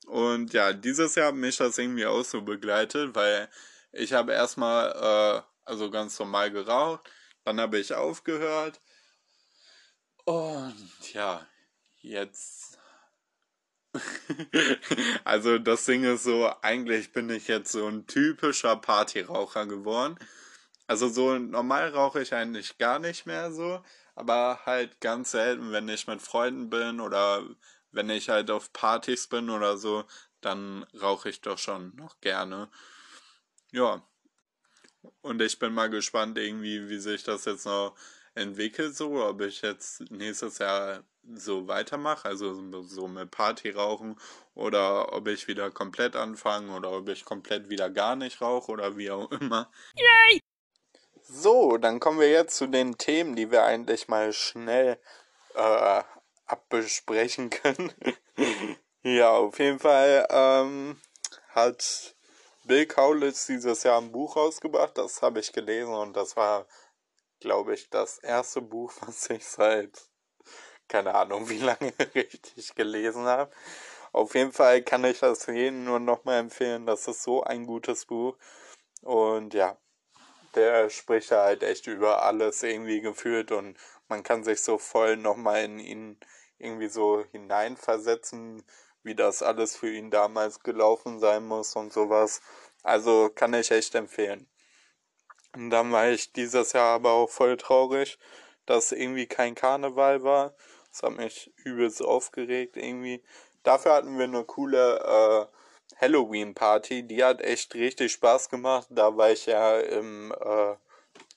Und 0.06 0.52
ja, 0.52 0.72
dieses 0.72 1.14
Jahr 1.14 1.28
hat 1.28 1.34
mich 1.34 1.56
das 1.58 1.78
irgendwie 1.78 2.06
auch 2.06 2.24
so 2.24 2.42
begleitet, 2.42 3.14
weil 3.14 3.48
ich 3.92 4.12
habe 4.14 4.32
erstmal, 4.32 4.90
äh, 4.90 5.42
also 5.64 5.90
ganz 5.90 6.18
normal 6.18 6.50
geraucht, 6.50 7.08
dann 7.44 7.60
habe 7.60 7.78
ich 7.78 7.94
aufgehört. 7.94 8.80
Und 10.24 11.12
ja, 11.12 11.46
jetzt 12.00 12.78
also 15.24 15.58
das 15.58 15.84
Ding 15.84 16.04
ist 16.04 16.24
so, 16.24 16.50
eigentlich 16.62 17.12
bin 17.12 17.30
ich 17.30 17.48
jetzt 17.48 17.72
so 17.72 17.86
ein 17.86 18.06
typischer 18.06 18.76
Partyraucher 18.76 19.66
geworden. 19.66 20.18
Also 20.86 21.08
so 21.08 21.38
normal 21.38 21.90
rauche 21.90 22.22
ich 22.22 22.34
eigentlich 22.34 22.78
gar 22.78 22.98
nicht 22.98 23.26
mehr 23.26 23.52
so, 23.52 23.82
aber 24.14 24.60
halt 24.66 25.00
ganz 25.00 25.30
selten, 25.32 25.72
wenn 25.72 25.88
ich 25.88 26.06
mit 26.06 26.22
Freunden 26.22 26.70
bin 26.70 27.00
oder 27.00 27.44
wenn 27.92 28.10
ich 28.10 28.28
halt 28.28 28.50
auf 28.50 28.72
Partys 28.72 29.28
bin 29.28 29.50
oder 29.50 29.76
so, 29.76 30.04
dann 30.40 30.84
rauche 31.00 31.28
ich 31.28 31.40
doch 31.40 31.58
schon 31.58 31.94
noch 31.96 32.20
gerne. 32.20 32.68
Ja. 33.70 34.02
Und 35.20 35.42
ich 35.42 35.58
bin 35.58 35.74
mal 35.74 35.90
gespannt 35.90 36.38
irgendwie, 36.38 36.88
wie 36.88 36.98
sich 36.98 37.24
das 37.24 37.44
jetzt 37.44 37.66
noch 37.66 37.96
entwickelt, 38.34 38.96
so, 38.96 39.24
ob 39.24 39.40
ich 39.42 39.62
jetzt 39.62 40.10
nächstes 40.10 40.58
Jahr 40.58 41.04
so 41.34 41.68
weitermache, 41.68 42.28
also 42.28 42.82
so 42.82 43.08
mit 43.08 43.30
Party 43.30 43.70
rauchen 43.70 44.18
oder 44.54 45.12
ob 45.12 45.28
ich 45.28 45.46
wieder 45.48 45.70
komplett 45.70 46.16
anfange 46.16 46.74
oder 46.74 46.90
ob 46.90 47.08
ich 47.08 47.24
komplett 47.24 47.70
wieder 47.70 47.90
gar 47.90 48.16
nicht 48.16 48.40
rauche 48.40 48.72
oder 48.72 48.96
wie 48.96 49.10
auch 49.10 49.30
immer. 49.30 49.70
Yay! 49.94 50.40
So, 51.22 51.78
dann 51.78 52.00
kommen 52.00 52.20
wir 52.20 52.30
jetzt 52.30 52.56
zu 52.56 52.66
den 52.66 52.98
Themen, 52.98 53.36
die 53.36 53.50
wir 53.50 53.64
eigentlich 53.64 54.08
mal 54.08 54.32
schnell 54.32 54.98
äh, 55.54 56.02
abbesprechen 56.46 57.50
können. 57.50 57.92
ja, 59.02 59.30
auf 59.30 59.58
jeden 59.58 59.78
Fall 59.78 60.26
ähm, 60.30 61.00
hat 61.50 62.14
Bill 62.64 62.86
Kaulitz 62.86 63.46
dieses 63.46 63.82
Jahr 63.82 64.00
ein 64.00 64.12
Buch 64.12 64.36
rausgebracht, 64.36 64.98
das 64.98 65.22
habe 65.22 65.40
ich 65.40 65.52
gelesen 65.52 65.94
und 65.94 66.16
das 66.16 66.36
war, 66.36 66.66
glaube 67.42 67.74
ich, 67.74 67.90
das 67.90 68.18
erste 68.18 68.62
Buch, 68.62 68.92
was 69.06 69.30
ich 69.30 69.44
seit 69.46 69.90
keine 70.88 71.14
Ahnung, 71.14 71.48
wie 71.48 71.58
lange 71.58 71.92
richtig 72.14 72.74
gelesen 72.74 73.24
habe. 73.24 73.50
Auf 74.12 74.34
jeden 74.34 74.52
Fall 74.52 74.82
kann 74.82 75.04
ich 75.04 75.20
das 75.20 75.46
jedem 75.46 75.84
nur 75.84 76.00
nochmal 76.00 76.40
empfehlen. 76.40 76.86
Das 76.86 77.08
ist 77.08 77.22
so 77.22 77.42
ein 77.42 77.66
gutes 77.66 78.04
Buch. 78.06 78.36
Und 79.02 79.54
ja, 79.54 79.78
der 80.54 80.90
spricht 80.90 81.30
halt 81.30 81.62
echt 81.62 81.86
über 81.86 82.22
alles 82.22 82.62
irgendwie 82.62 83.00
gefühlt 83.00 83.52
und 83.52 83.78
man 84.08 84.22
kann 84.22 84.44
sich 84.44 84.60
so 84.62 84.78
voll 84.78 85.16
nochmal 85.16 85.64
in 85.64 85.78
ihn 85.78 86.20
irgendwie 86.58 86.88
so 86.88 87.24
hineinversetzen, 87.32 88.62
wie 89.02 89.14
das 89.14 89.42
alles 89.42 89.76
für 89.76 89.90
ihn 89.90 90.10
damals 90.10 90.60
gelaufen 90.60 91.18
sein 91.20 91.44
muss 91.46 91.74
und 91.74 91.92
sowas. 91.92 92.42
Also 92.82 93.30
kann 93.34 93.54
ich 93.54 93.70
echt 93.70 93.94
empfehlen. 93.94 94.51
Und 95.54 95.70
dann 95.70 95.92
war 95.92 96.08
ich 96.08 96.32
dieses 96.32 96.72
Jahr 96.72 96.94
aber 96.94 97.12
auch 97.12 97.30
voll 97.30 97.56
traurig, 97.56 98.18
dass 98.66 98.92
irgendwie 98.92 99.26
kein 99.26 99.54
Karneval 99.54 100.22
war. 100.22 100.54
Das 100.90 101.02
hat 101.02 101.16
mich 101.16 101.52
übelst 101.56 102.02
aufgeregt 102.02 102.76
irgendwie. 102.76 103.22
Dafür 103.62 103.94
hatten 103.94 104.18
wir 104.18 104.24
eine 104.24 104.44
coole 104.44 104.98
äh, 104.98 105.96
Halloween-Party. 106.00 107.04
Die 107.04 107.22
hat 107.24 107.40
echt 107.40 107.74
richtig 107.74 108.12
Spaß 108.12 108.48
gemacht. 108.48 108.88
Da 108.90 109.16
war 109.16 109.30
ich 109.30 109.46
ja 109.46 109.78
im 109.78 110.32
äh, 110.32 110.74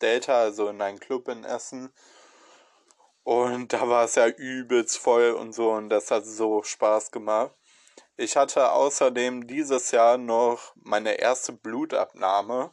Delta, 0.02 0.42
also 0.42 0.70
in 0.70 0.82
einem 0.82 1.00
Club 1.00 1.28
in 1.28 1.44
Essen. 1.44 1.94
Und 3.24 3.74
da 3.74 3.88
war 3.90 4.06
es 4.06 4.16
ja 4.16 4.28
übelst 4.28 4.98
voll 4.98 5.32
und 5.32 5.54
so. 5.54 5.72
Und 5.72 5.90
das 5.90 6.12
hat 6.12 6.26
so 6.26 6.64
Spaß 6.64 7.12
gemacht. 7.12 7.52
Ich 8.18 8.38
hatte 8.38 8.72
außerdem 8.72 9.48
dieses 9.48 9.92
Jahr 9.92 10.18
noch 10.18 10.74
meine 10.76 11.16
erste 11.20 11.52
Blutabnahme. 11.52 12.72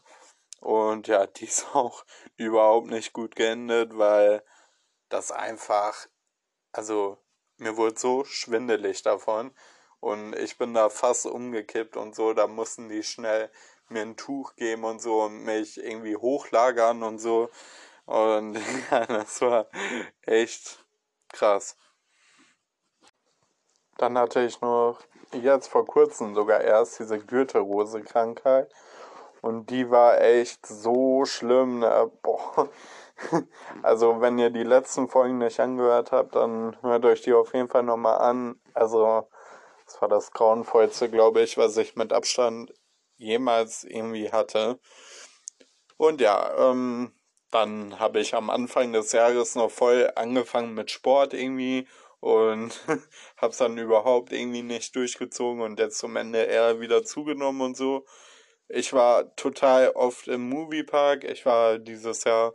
Und 0.63 1.09
ja, 1.09 1.27
die 1.37 1.45
ist 1.45 1.75
auch 1.75 2.05
überhaupt 2.37 2.89
nicht 2.89 3.13
gut 3.13 3.37
geendet, 3.37 3.99
weil 3.99 4.43
das 5.09 5.31
einfach 5.31 6.09
also 6.73 7.19
mir 7.59 7.77
wurde 7.77 7.99
so 7.99 8.25
schwindelig 8.25 9.03
davon. 9.03 9.53
Und 10.01 10.35
ich 10.35 10.59
bin 10.59 10.75
da 10.75 10.89
fast 10.89 11.27
umgekippt 11.27 11.97
und 11.97 12.15
so, 12.15 12.33
da 12.33 12.47
mussten 12.49 12.89
die 12.89 13.05
schnell 13.05 13.51
mir 13.89 14.03
ein 14.03 14.17
Tuch 14.17 14.57
geben 14.57 14.85
und 14.85 15.01
so 15.01 15.23
und 15.23 15.45
mich 15.45 15.79
irgendwie 15.79 16.17
hochlagern 16.17 17.03
und 17.03 17.19
so. 17.19 17.51
Und 18.07 18.55
ja, 18.91 19.07
das 19.07 19.41
war 19.43 19.67
echt 20.23 20.85
krass. 21.29 21.77
Dann 23.99 24.19
hatte 24.19 24.43
ich 24.45 24.61
noch 24.61 24.99
jetzt 25.33 25.69
vor 25.69 25.87
kurzem 25.87 26.35
sogar 26.35 26.63
erst 26.63 26.99
diese 26.99 27.19
Gürtelrose-Krankheit 27.19 28.73
und 29.43 29.71
die 29.71 29.91
war 29.91 30.21
echt 30.23 30.65
so 30.65 31.25
schlimm. 31.27 31.81
Ne? 31.81 32.11
Boah, 32.23 32.71
also, 33.83 34.21
wenn 34.21 34.39
ihr 34.39 34.51
die 34.51 34.63
letzten 34.63 35.09
Folgen 35.09 35.39
nicht 35.39 35.61
angehört 35.61 36.13
habt, 36.13 36.37
dann 36.37 36.77
hört 36.83 37.05
euch 37.05 37.23
die 37.23 37.35
auf 37.35 37.53
jeden 37.53 37.69
Fall 37.69 37.83
nochmal 37.83 38.19
an. 38.19 38.61
Also, 38.73 39.29
das 39.85 40.01
war 40.01 40.09
das 40.09 40.31
grauenvollste, 40.33 41.11
glaube 41.11 41.43
ich, 41.43 41.59
was 41.59 41.77
ich 41.77 41.97
mit 41.97 42.13
Abstand 42.13 42.73
jemals 43.17 43.85
irgendwie 43.85 44.33
hatte. 44.33 44.79
Und 45.97 46.21
ja, 46.21 46.71
ähm, 46.71 47.13
dann 47.51 47.99
habe 47.99 48.21
ich 48.21 48.35
am 48.35 48.49
Anfang 48.49 48.93
des 48.93 49.13
Jahres 49.13 49.57
noch 49.57 49.71
voll 49.71 50.11
angefangen 50.15 50.75
mit 50.75 50.91
Sport 50.91 51.35
irgendwie 51.35 51.87
und 52.21 52.81
habe 53.37 53.51
es 53.51 53.59
dann 53.59 53.77
überhaupt 53.77 54.33
irgendwie 54.33 54.63
nicht 54.63 54.95
durchgezogen 54.95 55.63
und 55.63 55.81
jetzt 55.81 55.99
zum 55.99 56.15
Ende 56.17 56.43
eher 56.43 56.81
wieder 56.81 57.03
zugenommen 57.05 57.61
und 57.63 57.77
so. 57.77 58.07
Ich 58.69 58.93
war 58.93 59.35
total 59.37 59.91
oft 59.91 60.29
im 60.29 60.49
Moviepark. 60.49 61.25
Ich 61.25 61.45
war 61.47 61.79
dieses 61.79 62.25
Jahr 62.25 62.55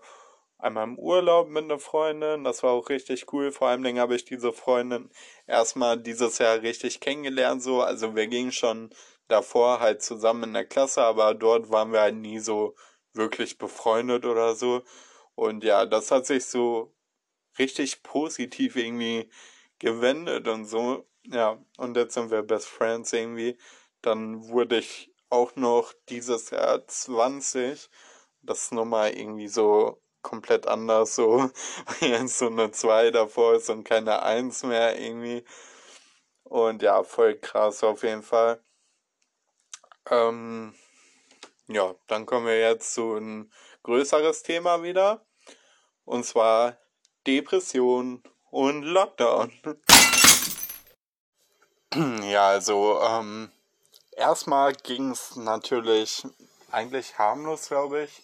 einmal 0.57 0.85
im 0.85 0.97
Urlaub 0.97 1.49
mit 1.49 1.65
einer 1.65 1.79
Freundin. 1.79 2.43
Das 2.43 2.63
war 2.63 2.71
auch 2.71 2.89
richtig 2.89 3.31
cool. 3.33 3.51
Vor 3.51 3.75
Dingen 3.77 3.99
habe 3.99 4.15
ich 4.15 4.25
diese 4.25 4.51
Freundin 4.53 5.09
erstmal 5.45 5.97
dieses 5.97 6.39
Jahr 6.39 6.61
richtig 6.61 6.99
kennengelernt. 6.99 7.61
So, 7.61 7.81
also 7.81 8.15
wir 8.15 8.27
gingen 8.27 8.51
schon 8.51 8.89
davor 9.27 9.79
halt 9.79 10.01
zusammen 10.01 10.43
in 10.45 10.53
der 10.53 10.65
Klasse, 10.65 11.03
aber 11.03 11.33
dort 11.33 11.69
waren 11.69 11.91
wir 11.91 12.01
halt 12.01 12.15
nie 12.15 12.39
so 12.39 12.75
wirklich 13.13 13.57
befreundet 13.57 14.25
oder 14.25 14.55
so. 14.55 14.83
Und 15.35 15.63
ja, 15.63 15.85
das 15.85 16.11
hat 16.11 16.25
sich 16.25 16.45
so 16.45 16.95
richtig 17.59 18.03
positiv 18.03 18.75
irgendwie 18.75 19.29
gewendet 19.79 20.47
und 20.47 20.65
so. 20.65 21.05
Ja, 21.25 21.63
und 21.77 21.97
jetzt 21.97 22.13
sind 22.13 22.31
wir 22.31 22.41
Best 22.43 22.67
Friends 22.67 23.13
irgendwie. 23.13 23.57
Dann 24.01 24.47
wurde 24.49 24.77
ich 24.79 25.13
auch 25.29 25.55
noch 25.55 25.93
dieses 26.09 26.49
Jahr 26.51 26.87
20. 26.87 27.89
Das 28.41 28.63
ist 28.63 28.71
nochmal 28.71 29.11
irgendwie 29.17 29.47
so 29.47 30.01
komplett 30.21 30.67
anders, 30.67 31.15
so 31.15 31.49
jetzt 32.01 32.37
so 32.37 32.47
eine 32.47 32.71
2 32.71 33.11
davor 33.11 33.55
ist 33.55 33.69
und 33.69 33.83
keine 33.83 34.23
1 34.23 34.63
mehr 34.63 34.99
irgendwie. 34.99 35.43
Und 36.43 36.81
ja, 36.81 37.03
voll 37.03 37.37
krass 37.37 37.83
auf 37.83 38.03
jeden 38.03 38.23
Fall. 38.23 38.61
Ähm, 40.09 40.73
ja, 41.67 41.95
dann 42.07 42.25
kommen 42.25 42.45
wir 42.45 42.59
jetzt 42.59 42.93
zu 42.93 43.15
ein 43.15 43.51
größeres 43.83 44.43
Thema 44.43 44.83
wieder. 44.83 45.25
Und 46.05 46.25
zwar 46.25 46.77
Depression 47.25 48.23
und 48.49 48.83
Lockdown. 48.83 49.51
ja, 52.23 52.47
also 52.47 53.01
ähm, 53.01 53.51
erstmal 54.17 54.73
ging 54.73 55.11
es 55.11 55.35
natürlich 55.35 56.23
eigentlich 56.71 57.17
harmlos, 57.17 57.69
glaube 57.69 58.03
ich, 58.03 58.23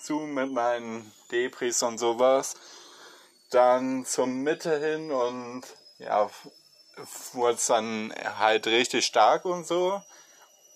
zu 0.00 0.18
mit 0.20 0.50
meinen 0.52 1.12
Depris 1.30 1.82
und 1.82 1.98
sowas. 1.98 2.54
Dann 3.50 4.04
zur 4.04 4.26
Mitte 4.26 4.80
hin 4.80 5.12
und 5.12 5.62
ja, 5.98 6.28
wurde 7.34 7.54
es 7.54 7.66
dann 7.66 8.12
halt 8.38 8.66
richtig 8.66 9.06
stark 9.06 9.44
und 9.44 9.66
so. 9.66 10.02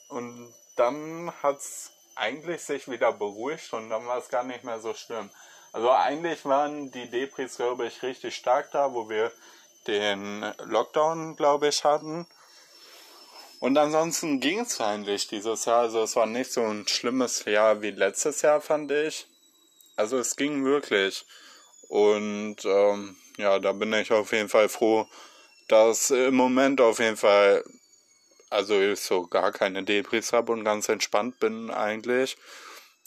Und 0.09 0.55
dann 0.77 1.33
hat 1.43 1.59
es 1.59 1.91
eigentlich 2.15 2.63
sich 2.63 2.89
wieder 2.89 3.13
beruhigt 3.13 3.73
und 3.73 3.91
dann 3.91 4.07
war 4.07 4.19
es 4.19 4.29
gar 4.29 4.45
nicht 4.45 4.65
mehr 4.65 4.81
so 4.81 4.95
schlimm. 4.95 5.31
Also 5.73 5.91
eigentlich 5.91 6.45
waren 6.45 6.91
die 6.91 7.11
Depris, 7.11 7.57
glaube 7.57 7.87
ich, 7.87 8.03
richtig 8.03 8.35
stark 8.37 8.71
da, 8.71 8.93
wo 8.93 9.09
wir 9.09 9.33
den 9.87 10.53
Lockdown, 10.65 11.37
glaube 11.37 11.69
ich, 11.69 11.85
hatten. 11.85 12.27
Und 13.61 13.77
ansonsten 13.77 14.41
ging 14.41 14.61
es 14.61 14.81
eigentlich 14.81 15.27
dieses 15.27 15.65
Jahr. 15.65 15.81
Also 15.81 16.03
es 16.03 16.15
war 16.17 16.27
nicht 16.27 16.53
so 16.53 16.63
ein 16.63 16.87
schlimmes 16.87 17.45
Jahr 17.45 17.83
wie 17.83 17.91
letztes 17.91 18.43
Jahr, 18.43 18.61
fand 18.61 18.91
ich. 18.93 19.27
Also 19.97 20.19
es 20.19 20.37
ging 20.37 20.65
wirklich. 20.65 21.25
Und 21.89 22.65
ähm, 22.65 23.17
ja, 23.37 23.59
da 23.59 23.73
bin 23.73 23.93
ich 23.93 24.13
auf 24.13 24.33
jeden 24.33 24.49
Fall 24.49 24.69
froh, 24.69 25.09
dass 25.69 26.11
im 26.11 26.35
Moment 26.35 26.81
auf 26.81 26.99
jeden 27.01 27.17
Fall, 27.17 27.65
also 28.51 28.81
ich 28.81 29.01
so 29.01 29.27
gar 29.27 29.53
keine 29.53 29.83
Debris 29.83 30.33
habe 30.33 30.53
und 30.53 30.65
ganz 30.65 30.89
entspannt 30.89 31.41
bin 31.41 31.71
eigentlich. 31.71 32.37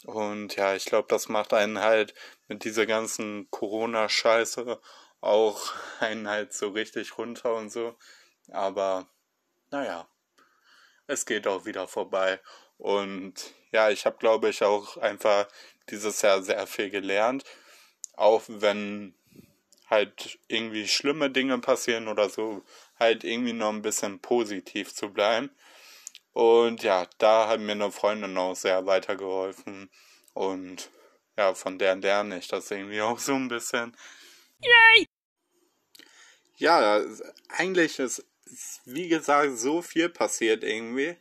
Und 0.04 0.56
ja, 0.56 0.74
ich 0.74 0.84
glaube, 0.84 1.08
das 1.08 1.28
macht 1.28 1.54
einen 1.54 1.78
halt 1.78 2.14
mit 2.48 2.64
dieser 2.64 2.86
ganzen 2.86 3.48
Corona-Scheiße 3.50 4.80
auch 5.20 5.72
einen 6.00 6.28
halt 6.28 6.52
so 6.52 6.68
richtig 6.68 7.16
runter 7.16 7.54
und 7.54 7.70
so. 7.70 7.96
Aber 8.50 9.06
naja, 9.70 10.08
es 11.06 11.26
geht 11.26 11.46
auch 11.46 11.64
wieder 11.64 11.88
vorbei. 11.88 12.40
Und 12.78 13.34
ja, 13.70 13.90
ich 13.90 14.06
habe, 14.06 14.18
glaube 14.18 14.48
ich, 14.50 14.62
auch 14.62 14.96
einfach 14.96 15.46
dieses 15.88 16.22
Jahr 16.22 16.42
sehr 16.42 16.66
viel 16.66 16.90
gelernt. 16.90 17.44
Auch 18.14 18.42
wenn 18.48 19.14
halt 19.88 20.38
irgendwie 20.48 20.88
schlimme 20.88 21.30
Dinge 21.30 21.58
passieren 21.58 22.08
oder 22.08 22.28
so, 22.28 22.64
halt 22.98 23.24
irgendwie 23.24 23.52
noch 23.52 23.70
ein 23.70 23.82
bisschen 23.82 24.20
positiv 24.20 24.94
zu 24.94 25.12
bleiben. 25.12 25.50
Und 26.32 26.82
ja, 26.82 27.06
da 27.18 27.48
hat 27.48 27.60
mir 27.60 27.72
eine 27.72 27.92
Freundin 27.92 28.36
auch 28.38 28.56
sehr 28.56 28.86
weitergeholfen. 28.86 29.90
Und 30.32 30.90
ja, 31.36 31.54
von 31.54 31.78
der 31.78 31.96
lerne 31.96 32.38
ich 32.38 32.48
das 32.48 32.70
irgendwie 32.70 33.02
auch 33.02 33.18
so 33.18 33.34
ein 33.34 33.48
bisschen. 33.48 33.96
Yay! 34.60 35.06
Ja, 36.56 37.04
eigentlich 37.48 37.98
ist 37.98 38.24
wie 38.84 39.08
gesagt, 39.08 39.58
so 39.58 39.82
viel 39.82 40.08
passiert 40.08 40.64
irgendwie. 40.64 41.16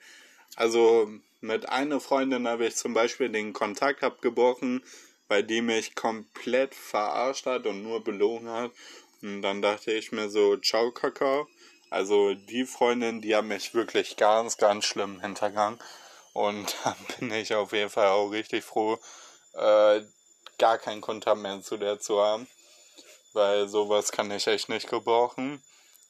Also 0.55 1.09
mit 1.39 1.69
einer 1.69 1.99
Freundin 1.99 2.47
habe 2.47 2.67
ich 2.67 2.75
zum 2.75 2.93
Beispiel 2.93 3.29
den 3.29 3.53
Kontakt 3.53 4.03
abgebrochen, 4.03 4.83
weil 5.27 5.43
die 5.43 5.61
mich 5.61 5.95
komplett 5.95 6.75
verarscht 6.75 7.45
hat 7.45 7.65
und 7.65 7.83
nur 7.83 8.03
belogen 8.03 8.49
hat. 8.49 8.71
Und 9.21 9.41
dann 9.41 9.61
dachte 9.61 9.91
ich 9.91 10.11
mir 10.11 10.29
so, 10.29 10.57
ciao 10.57 10.91
Kakao. 10.91 11.47
Also 11.89 12.33
die 12.33 12.65
Freundin, 12.65 13.21
die 13.21 13.35
hat 13.35 13.45
mich 13.45 13.73
wirklich 13.73 14.17
ganz, 14.17 14.57
ganz 14.57 14.85
schlimm 14.85 15.19
hintergangen. 15.21 15.79
Und 16.33 16.75
da 16.83 16.95
bin 17.17 17.31
ich 17.31 17.53
auf 17.53 17.73
jeden 17.73 17.89
Fall 17.89 18.07
auch 18.07 18.29
richtig 18.29 18.63
froh, 18.63 18.99
äh, 19.53 20.01
gar 20.57 20.77
keinen 20.77 21.01
Kontakt 21.01 21.37
mehr 21.37 21.61
zu 21.61 21.77
der 21.77 21.99
zu 21.99 22.21
haben. 22.21 22.47
Weil 23.33 23.67
sowas 23.67 24.11
kann 24.11 24.31
ich 24.31 24.47
echt 24.47 24.69
nicht 24.69 24.89
gebrauchen. 24.89 25.61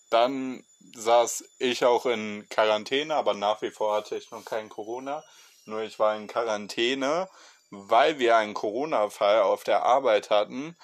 Dann 0.10 0.64
saß 0.96 1.44
ich 1.60 1.86
auch 1.86 2.06
in 2.06 2.48
Quarantäne, 2.50 3.16
aber 3.16 3.34
nach 3.34 3.62
wie 3.62 3.72
vor 3.72 3.96
hatte 3.96 4.18
ich 4.18 4.32
noch 4.32 4.46
kein 4.46 4.70
Corona. 4.70 5.24
Nur 5.66 5.82
ich 5.82 6.00
war 6.00 6.16
in 6.16 6.28
Quarantäne, 6.28 7.30
weil 7.70 8.20
wir 8.20 8.38
einen 8.38 8.54
Corona-Fall 8.54 9.42
auf 9.42 9.64
der 9.64 9.84
Arbeit 9.84 10.30
hatten. 10.30 10.76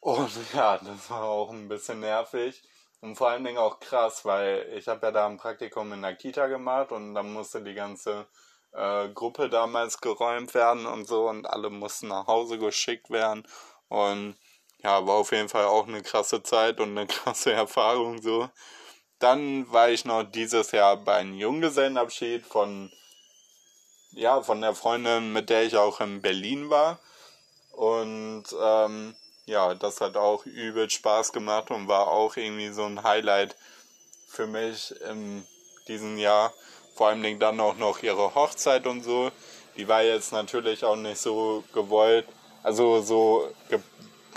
Und 0.00 0.30
ja, 0.54 0.78
das 0.78 1.10
war 1.10 1.24
auch 1.24 1.50
ein 1.50 1.68
bisschen 1.68 2.00
nervig. 2.00 2.62
Und 3.00 3.16
vor 3.16 3.28
allen 3.28 3.44
Dingen 3.44 3.58
auch 3.58 3.80
krass, 3.80 4.24
weil 4.24 4.72
ich 4.76 4.86
habe 4.86 5.06
ja 5.06 5.12
da 5.12 5.26
ein 5.26 5.36
Praktikum 5.36 5.92
in 5.92 6.02
der 6.02 6.14
Kita 6.14 6.46
gemacht 6.46 6.92
und 6.92 7.14
dann 7.14 7.32
musste 7.32 7.60
die 7.62 7.74
ganze 7.74 8.26
äh, 8.72 9.08
Gruppe 9.08 9.48
damals 9.48 10.00
geräumt 10.00 10.54
werden 10.54 10.86
und 10.86 11.06
so 11.06 11.28
und 11.28 11.46
alle 11.46 11.68
mussten 11.68 12.08
nach 12.08 12.26
Hause 12.28 12.58
geschickt 12.58 13.10
werden. 13.10 13.46
Und 13.88 14.36
ja, 14.82 15.06
war 15.06 15.16
auf 15.16 15.32
jeden 15.32 15.48
Fall 15.48 15.66
auch 15.66 15.86
eine 15.86 16.02
krasse 16.02 16.42
Zeit 16.42 16.80
und 16.80 16.96
eine 16.96 17.06
krasse 17.08 17.52
Erfahrung 17.52 18.20
so. 18.20 18.48
Dann 19.18 19.70
war 19.72 19.90
ich 19.90 20.04
noch 20.04 20.24
dieses 20.24 20.72
Jahr 20.72 20.96
bei 20.96 21.14
einem 21.14 21.34
Junggesellenabschied 21.34 22.44
von, 22.44 22.90
ja, 24.12 24.42
von 24.42 24.60
der 24.60 24.74
Freundin, 24.74 25.32
mit 25.32 25.48
der 25.48 25.62
ich 25.62 25.76
auch 25.76 26.00
in 26.00 26.20
Berlin 26.20 26.70
war. 26.70 26.98
Und 27.70 28.44
ähm, 28.60 29.14
ja, 29.46 29.74
das 29.74 30.00
hat 30.00 30.16
auch 30.16 30.44
übel 30.44 30.90
Spaß 30.90 31.32
gemacht 31.32 31.70
und 31.70 31.88
war 31.88 32.08
auch 32.08 32.36
irgendwie 32.36 32.70
so 32.70 32.84
ein 32.84 33.02
Highlight 33.02 33.56
für 34.26 34.46
mich 34.46 34.92
in 35.08 35.46
diesem 35.86 36.18
Jahr. 36.18 36.52
Vor 36.96 37.08
allem 37.08 37.38
dann 37.38 37.60
auch 37.60 37.76
noch 37.76 38.02
ihre 38.02 38.34
Hochzeit 38.34 38.86
und 38.86 39.02
so. 39.02 39.30
Die 39.76 39.88
war 39.88 40.02
jetzt 40.02 40.32
natürlich 40.32 40.84
auch 40.84 40.96
nicht 40.96 41.18
so 41.18 41.64
gewollt, 41.72 42.26
also 42.62 43.00
so 43.00 43.48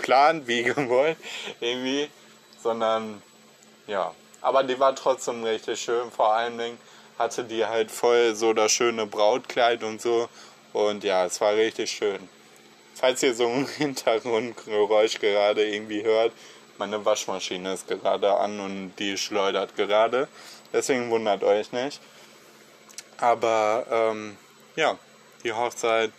geplant 0.06 0.46
wie 0.46 0.62
gewollt 0.62 1.16
irgendwie, 1.60 2.08
sondern 2.62 3.22
ja. 3.86 4.14
Aber 4.40 4.62
die 4.62 4.78
war 4.78 4.94
trotzdem 4.94 5.42
richtig 5.42 5.80
schön. 5.80 6.10
Vor 6.12 6.32
allen 6.32 6.56
Dingen 6.56 6.78
hatte 7.18 7.42
die 7.42 7.66
halt 7.66 7.90
voll 7.90 8.36
so 8.36 8.52
das 8.52 8.70
schöne 8.70 9.06
Brautkleid 9.06 9.82
und 9.82 10.00
so. 10.00 10.28
Und 10.72 11.02
ja, 11.02 11.24
es 11.24 11.40
war 11.40 11.54
richtig 11.54 11.90
schön. 11.90 12.28
Falls 12.94 13.22
ihr 13.22 13.34
so 13.34 13.48
ein 13.48 13.66
Hintergrundgeräusch 13.78 15.18
gerade 15.18 15.66
irgendwie 15.66 16.04
hört, 16.04 16.32
meine 16.78 17.04
Waschmaschine 17.04 17.72
ist 17.72 17.88
gerade 17.88 18.36
an 18.36 18.60
und 18.60 18.92
die 18.98 19.18
schleudert 19.18 19.74
gerade. 19.74 20.28
Deswegen 20.72 21.10
wundert 21.10 21.42
euch 21.42 21.72
nicht. 21.72 22.00
Aber 23.18 23.86
ähm, 23.90 24.36
ja, 24.76 24.98
die 25.42 25.52
Hochzeit, 25.52 26.12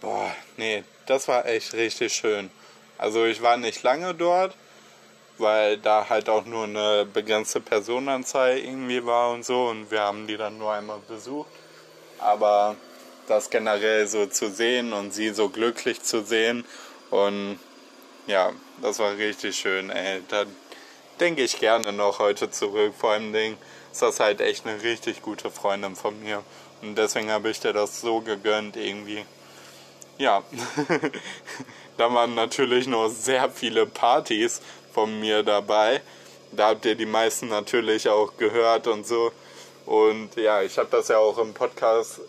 boah, 0.00 0.30
nee, 0.56 0.84
das 1.06 1.26
war 1.26 1.46
echt 1.46 1.72
richtig 1.72 2.12
schön. 2.12 2.50
Also 2.98 3.24
ich 3.24 3.40
war 3.42 3.56
nicht 3.56 3.82
lange 3.82 4.14
dort, 4.14 4.54
weil 5.38 5.78
da 5.78 6.08
halt 6.08 6.28
auch 6.28 6.44
nur 6.44 6.64
eine 6.64 7.06
begrenzte 7.06 7.60
Personenanzahl 7.60 8.58
irgendwie 8.58 9.04
war 9.06 9.30
und 9.30 9.44
so 9.44 9.68
und 9.68 9.90
wir 9.90 10.00
haben 10.00 10.26
die 10.26 10.36
dann 10.36 10.58
nur 10.58 10.72
einmal 10.72 10.98
besucht. 11.08 11.50
Aber 12.18 12.76
das 13.28 13.50
generell 13.50 14.06
so 14.08 14.26
zu 14.26 14.50
sehen 14.50 14.92
und 14.92 15.12
sie 15.12 15.30
so 15.30 15.48
glücklich 15.48 16.02
zu 16.02 16.24
sehen 16.24 16.64
und 17.10 17.58
ja, 18.26 18.52
das 18.82 18.98
war 18.98 19.16
richtig 19.16 19.56
schön, 19.56 19.90
ey. 19.90 20.22
Da 20.28 20.44
denke 21.20 21.42
ich 21.42 21.58
gerne 21.58 21.92
noch 21.92 22.18
heute 22.18 22.50
zurück. 22.50 22.94
Vor 22.98 23.12
allem 23.12 23.34
ist 23.34 24.02
das 24.02 24.20
halt 24.20 24.40
echt 24.40 24.66
eine 24.66 24.82
richtig 24.82 25.22
gute 25.22 25.50
Freundin 25.50 25.96
von 25.96 26.20
mir. 26.22 26.42
Und 26.82 26.96
deswegen 26.96 27.30
habe 27.30 27.50
ich 27.50 27.60
dir 27.60 27.72
das 27.72 28.00
so 28.00 28.20
gegönnt 28.20 28.76
irgendwie. 28.76 29.24
Ja. 30.18 30.42
Da 31.98 32.14
waren 32.14 32.36
natürlich 32.36 32.86
noch 32.86 33.08
sehr 33.08 33.50
viele 33.50 33.84
Partys 33.84 34.60
von 34.94 35.18
mir 35.18 35.42
dabei. 35.42 36.00
Da 36.52 36.68
habt 36.68 36.84
ihr 36.84 36.94
die 36.94 37.06
meisten 37.06 37.48
natürlich 37.48 38.08
auch 38.08 38.36
gehört 38.36 38.86
und 38.86 39.04
so. 39.04 39.32
Und 39.84 40.36
ja, 40.36 40.62
ich 40.62 40.78
habe 40.78 40.88
das 40.92 41.08
ja 41.08 41.18
auch 41.18 41.38
im 41.38 41.54
Podcast 41.54 42.20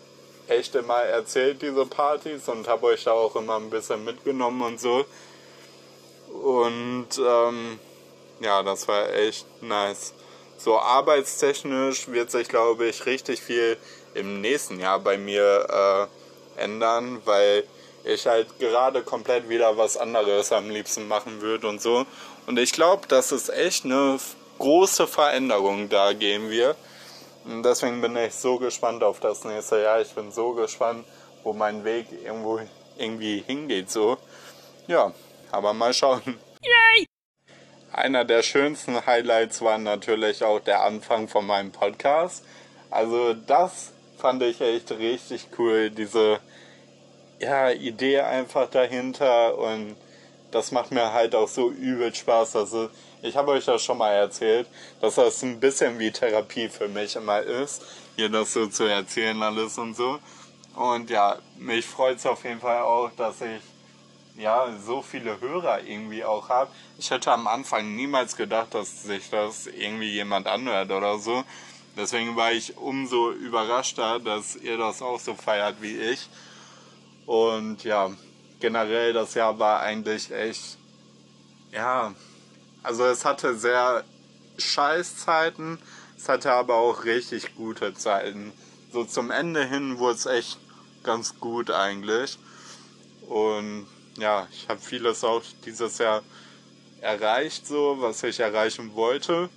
echt 0.48 0.74
immer 0.74 1.02
erzählt, 1.02 1.62
diese 1.62 1.86
Partys, 1.86 2.48
und 2.48 2.66
habe 2.66 2.86
euch 2.86 3.04
da 3.04 3.12
auch 3.12 3.36
immer 3.36 3.56
ein 3.56 3.70
bisschen 3.70 4.04
mitgenommen 4.04 4.60
und 4.62 4.80
so. 4.80 5.04
Und 6.32 7.08
ähm, 7.18 7.78
ja, 8.40 8.64
das 8.64 8.88
war 8.88 9.12
echt 9.14 9.46
nice. 9.62 10.14
So 10.58 10.80
arbeitstechnisch 10.80 12.08
wird 12.08 12.32
sich, 12.32 12.48
glaube 12.48 12.86
ich, 12.86 13.06
richtig 13.06 13.40
viel 13.40 13.76
im 14.14 14.40
nächsten 14.40 14.80
Jahr 14.80 14.98
bei 14.98 15.16
mir 15.16 16.08
äh, 16.58 16.62
ändern, 16.62 17.22
weil 17.24 17.64
ich 18.04 18.26
halt 18.26 18.58
gerade 18.58 19.02
komplett 19.02 19.48
wieder 19.48 19.76
was 19.76 19.96
anderes 19.96 20.52
am 20.52 20.70
liebsten 20.70 21.08
machen 21.08 21.40
würde 21.40 21.68
und 21.68 21.80
so. 21.80 22.06
Und 22.46 22.58
ich 22.58 22.72
glaube, 22.72 23.06
das 23.08 23.32
ist 23.32 23.48
echt 23.50 23.84
eine 23.84 24.18
große 24.58 25.06
Veränderung 25.06 25.88
da 25.88 26.12
gehen 26.12 26.50
wir. 26.50 26.76
Und 27.44 27.62
deswegen 27.62 28.00
bin 28.00 28.16
ich 28.16 28.34
so 28.34 28.58
gespannt 28.58 29.02
auf 29.02 29.20
das 29.20 29.44
nächste 29.44 29.82
Jahr. 29.82 30.00
Ich 30.00 30.14
bin 30.14 30.30
so 30.30 30.52
gespannt, 30.52 31.06
wo 31.42 31.52
mein 31.52 31.84
Weg 31.84 32.06
irgendwo 32.12 32.60
irgendwie 32.98 33.42
hingeht. 33.46 33.90
So, 33.90 34.18
ja, 34.86 35.12
aber 35.50 35.72
mal 35.72 35.94
schauen. 35.94 36.38
Yay! 36.62 37.06
Einer 37.92 38.24
der 38.24 38.42
schönsten 38.42 39.04
Highlights 39.04 39.62
war 39.62 39.78
natürlich 39.78 40.44
auch 40.44 40.60
der 40.60 40.82
Anfang 40.82 41.28
von 41.28 41.46
meinem 41.46 41.72
Podcast. 41.72 42.44
Also 42.90 43.34
das 43.34 43.92
fand 44.18 44.42
ich 44.42 44.60
echt 44.60 44.90
richtig 44.92 45.48
cool, 45.58 45.90
diese 45.90 46.40
ja, 47.40 47.70
Idee 47.70 48.20
einfach 48.20 48.68
dahinter 48.68 49.56
und 49.56 49.96
das 50.50 50.72
macht 50.72 50.90
mir 50.90 51.12
halt 51.12 51.34
auch 51.34 51.48
so 51.48 51.70
übel 51.70 52.14
Spaß. 52.14 52.56
Also 52.56 52.90
ich 53.22 53.36
habe 53.36 53.52
euch 53.52 53.64
das 53.64 53.82
schon 53.82 53.98
mal 53.98 54.12
erzählt, 54.12 54.68
dass 55.00 55.14
das 55.14 55.42
ein 55.42 55.60
bisschen 55.60 55.98
wie 55.98 56.10
Therapie 56.10 56.68
für 56.68 56.88
mich 56.88 57.16
immer 57.16 57.40
ist, 57.40 57.82
hier 58.16 58.28
das 58.28 58.52
so 58.52 58.66
zu 58.66 58.84
erzählen 58.84 59.42
alles 59.42 59.78
und 59.78 59.96
so. 59.96 60.18
Und 60.74 61.10
ja, 61.10 61.38
mich 61.58 61.86
freut 61.86 62.18
es 62.18 62.26
auf 62.26 62.44
jeden 62.44 62.60
Fall 62.60 62.82
auch, 62.82 63.10
dass 63.16 63.40
ich 63.40 63.60
ja 64.36 64.68
so 64.84 65.02
viele 65.02 65.40
Hörer 65.40 65.82
irgendwie 65.82 66.24
auch 66.24 66.48
habe. 66.48 66.70
Ich 66.98 67.10
hätte 67.10 67.32
am 67.32 67.46
Anfang 67.46 67.94
niemals 67.94 68.36
gedacht, 68.36 68.74
dass 68.74 69.02
sich 69.02 69.30
das 69.30 69.66
irgendwie 69.66 70.10
jemand 70.10 70.46
anhört 70.46 70.90
oder 70.90 71.18
so. 71.18 71.44
Deswegen 71.96 72.36
war 72.36 72.52
ich 72.52 72.76
umso 72.76 73.32
überraschter, 73.32 74.20
dass 74.20 74.56
ihr 74.56 74.78
das 74.78 75.02
auch 75.02 75.18
so 75.18 75.34
feiert 75.34 75.82
wie 75.82 75.96
ich. 75.96 76.28
Und 77.26 77.84
ja, 77.84 78.10
generell 78.60 79.12
das 79.12 79.34
Jahr 79.34 79.58
war 79.58 79.80
eigentlich 79.80 80.30
echt, 80.30 80.78
ja, 81.72 82.14
also 82.82 83.04
es 83.04 83.24
hatte 83.24 83.56
sehr 83.56 84.04
scheiß 84.58 85.16
Zeiten, 85.16 85.78
es 86.16 86.28
hatte 86.28 86.52
aber 86.52 86.76
auch 86.76 87.04
richtig 87.04 87.54
gute 87.54 87.94
Zeiten. 87.94 88.52
So 88.92 89.04
zum 89.04 89.30
Ende 89.30 89.64
hin 89.64 89.98
wurde 89.98 90.16
es 90.16 90.26
echt 90.26 90.58
ganz 91.02 91.38
gut 91.38 91.70
eigentlich. 91.70 92.38
Und 93.28 93.86
ja, 94.16 94.48
ich 94.52 94.68
habe 94.68 94.80
vieles 94.80 95.24
auch 95.24 95.42
dieses 95.64 95.98
Jahr 95.98 96.22
erreicht, 97.00 97.66
so 97.66 97.96
was 98.00 98.22
ich 98.22 98.40
erreichen 98.40 98.94
wollte. 98.94 99.48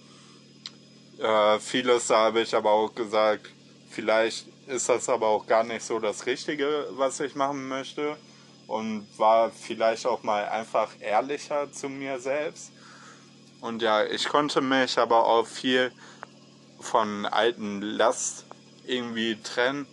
Äh, 1.18 1.60
vieles 1.60 2.10
habe 2.10 2.42
ich 2.42 2.56
aber 2.56 2.72
auch 2.72 2.94
gesagt, 2.94 3.50
vielleicht 3.90 4.48
ist 4.68 4.90
das 4.90 5.10
aber 5.10 5.28
auch 5.28 5.46
gar 5.46 5.64
nicht 5.64 5.84
so 5.84 6.00
das 6.00 6.26
Richtige, 6.26 6.88
was 6.92 7.20
ich 7.20 7.36
machen 7.36 7.68
möchte. 7.68 8.18
Und 8.66 9.08
war 9.18 9.52
vielleicht 9.52 10.06
auch 10.06 10.24
mal 10.24 10.48
einfach 10.48 10.90
ehrlicher 11.00 11.72
zu 11.72 11.90
mir 11.90 12.20
selbst. 12.20 12.72
Und 13.60 13.82
ja, 13.82 14.04
ich 14.04 14.28
konnte 14.28 14.62
mich 14.62 14.98
aber 14.98 15.26
auch 15.26 15.46
viel 15.46 15.92
von 16.80 17.26
alten 17.26 17.82
Last 17.82 18.46
irgendwie 18.86 19.38
trennen. 19.42 19.86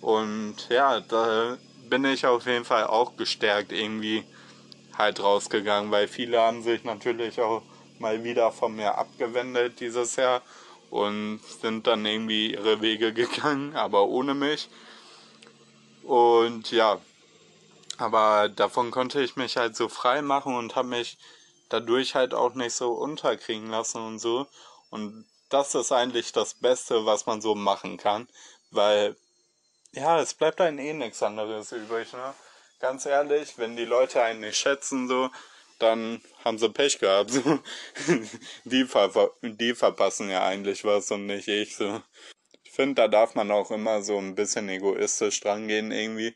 Und 0.00 0.68
ja, 0.68 1.00
da 1.00 1.56
bin 1.88 2.04
ich 2.04 2.26
auf 2.26 2.46
jeden 2.46 2.64
Fall 2.64 2.84
auch 2.84 3.16
gestärkt 3.16 3.72
irgendwie 3.72 4.24
halt 4.96 5.22
rausgegangen, 5.22 5.90
weil 5.90 6.08
viele 6.08 6.40
haben 6.40 6.62
sich 6.62 6.84
natürlich 6.84 7.40
auch 7.40 7.62
mal 7.98 8.22
wieder 8.24 8.52
von 8.52 8.74
mir 8.74 8.96
abgewendet 8.96 9.80
dieses 9.80 10.16
Jahr 10.16 10.42
und 10.94 11.40
sind 11.60 11.88
dann 11.88 12.06
irgendwie 12.06 12.52
ihre 12.52 12.80
Wege 12.80 13.12
gegangen, 13.12 13.74
aber 13.76 14.06
ohne 14.06 14.32
mich. 14.32 14.68
Und 16.04 16.70
ja, 16.70 17.00
aber 17.98 18.48
davon 18.48 18.92
konnte 18.92 19.20
ich 19.20 19.34
mich 19.34 19.56
halt 19.56 19.74
so 19.74 19.88
frei 19.88 20.22
machen 20.22 20.54
und 20.54 20.76
habe 20.76 20.88
mich 20.88 21.18
dadurch 21.68 22.14
halt 22.14 22.32
auch 22.32 22.54
nicht 22.54 22.74
so 22.74 22.92
unterkriegen 22.92 23.70
lassen 23.70 24.06
und 24.06 24.20
so. 24.20 24.46
Und 24.90 25.26
das 25.48 25.74
ist 25.74 25.90
eigentlich 25.90 26.30
das 26.30 26.54
Beste, 26.54 27.04
was 27.04 27.26
man 27.26 27.40
so 27.40 27.56
machen 27.56 27.96
kann, 27.96 28.28
weil 28.70 29.16
ja, 29.90 30.20
es 30.20 30.34
bleibt 30.34 30.60
einem 30.60 30.78
eh 30.78 30.92
nichts 30.92 31.24
anderes 31.24 31.72
übrig, 31.72 32.12
ne? 32.12 32.34
Ganz 32.78 33.04
ehrlich, 33.04 33.58
wenn 33.58 33.76
die 33.76 33.84
Leute 33.84 34.22
einen 34.22 34.40
nicht 34.40 34.58
schätzen, 34.58 35.08
so, 35.08 35.30
dann 35.78 36.20
haben 36.44 36.58
sie 36.58 36.68
Pech 36.68 36.98
gehabt. 36.98 37.30
So. 37.30 37.60
Die, 38.64 38.84
ver 38.84 39.30
die 39.42 39.74
verpassen 39.74 40.30
ja 40.30 40.46
eigentlich 40.46 40.84
was 40.84 41.10
und 41.10 41.26
nicht 41.26 41.48
ich. 41.48 41.76
So. 41.76 42.02
Ich 42.62 42.72
finde, 42.72 42.94
da 42.94 43.08
darf 43.08 43.34
man 43.34 43.50
auch 43.50 43.70
immer 43.70 44.02
so 44.02 44.18
ein 44.18 44.34
bisschen 44.34 44.68
egoistisch 44.68 45.40
dran 45.40 45.68
gehen 45.68 45.92
irgendwie, 45.92 46.34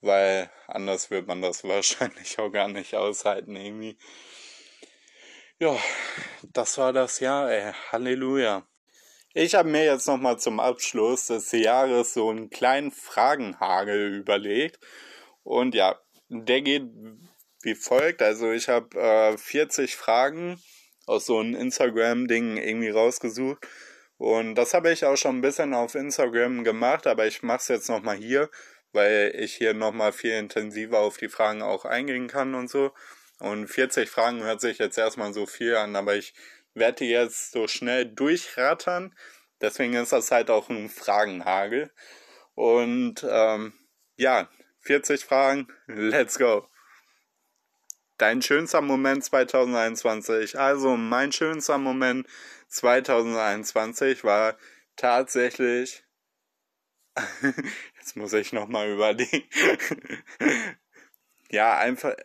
weil 0.00 0.50
anders 0.66 1.10
wird 1.10 1.26
man 1.26 1.42
das 1.42 1.64
wahrscheinlich 1.64 2.38
auch 2.38 2.50
gar 2.50 2.68
nicht 2.68 2.94
aushalten 2.94 3.56
irgendwie. 3.56 3.98
Ja, 5.60 5.76
das 6.52 6.78
war 6.78 6.92
das 6.92 7.20
Jahr, 7.20 7.50
ey. 7.50 7.72
Halleluja. 7.90 8.66
Ich 9.34 9.54
habe 9.54 9.68
mir 9.68 9.84
jetzt 9.84 10.06
nochmal 10.06 10.38
zum 10.38 10.60
Abschluss 10.60 11.26
des 11.26 11.52
Jahres 11.52 12.14
so 12.14 12.30
einen 12.30 12.50
kleinen 12.50 12.90
Fragenhagel 12.90 14.14
überlegt. 14.14 14.78
Und 15.42 15.74
ja, 15.74 15.98
der 16.28 16.62
geht 16.62 16.90
wie 17.62 17.74
folgt. 17.74 18.22
Also 18.22 18.52
ich 18.52 18.68
habe 18.68 18.98
äh, 18.98 19.36
40 19.36 19.96
Fragen 19.96 20.60
aus 21.06 21.26
so 21.26 21.38
einem 21.38 21.54
Instagram-Ding 21.54 22.56
irgendwie 22.56 22.90
rausgesucht. 22.90 23.66
Und 24.18 24.56
das 24.56 24.74
habe 24.74 24.90
ich 24.90 25.04
auch 25.04 25.16
schon 25.16 25.38
ein 25.38 25.42
bisschen 25.42 25.74
auf 25.74 25.94
Instagram 25.94 26.64
gemacht, 26.64 27.06
aber 27.06 27.26
ich 27.26 27.42
mache 27.42 27.58
es 27.58 27.68
jetzt 27.68 27.88
nochmal 27.88 28.16
hier, 28.16 28.50
weil 28.92 29.32
ich 29.38 29.54
hier 29.54 29.74
nochmal 29.74 30.12
viel 30.12 30.32
intensiver 30.32 30.98
auf 30.98 31.16
die 31.18 31.28
Fragen 31.28 31.62
auch 31.62 31.84
eingehen 31.84 32.26
kann 32.26 32.54
und 32.54 32.68
so. 32.68 32.92
Und 33.38 33.68
40 33.68 34.10
Fragen 34.10 34.42
hört 34.42 34.60
sich 34.60 34.78
jetzt 34.78 34.98
erstmal 34.98 35.32
so 35.32 35.46
viel 35.46 35.76
an, 35.76 35.94
aber 35.94 36.16
ich 36.16 36.34
werde 36.74 37.04
die 37.04 37.10
jetzt 37.10 37.52
so 37.52 37.68
schnell 37.68 38.06
durchrattern. 38.06 39.14
Deswegen 39.60 39.94
ist 39.94 40.12
das 40.12 40.30
halt 40.30 40.50
auch 40.50 40.68
ein 40.68 40.88
Fragenhagel. 40.88 41.90
Und 42.54 43.24
ähm, 43.28 43.72
ja, 44.16 44.48
40 44.80 45.24
Fragen, 45.24 45.68
let's 45.86 46.38
go. 46.38 46.66
Dein 48.18 48.42
schönster 48.42 48.80
Moment 48.80 49.24
2021. 49.24 50.58
Also 50.58 50.96
mein 50.96 51.30
schönster 51.30 51.78
Moment 51.78 52.26
2021 52.66 54.24
war 54.24 54.58
tatsächlich. 54.96 56.02
Jetzt 57.96 58.16
muss 58.16 58.32
ich 58.32 58.52
nochmal 58.52 58.90
überlegen. 58.90 59.44
ja, 61.50 61.78
einfach, 61.78 62.16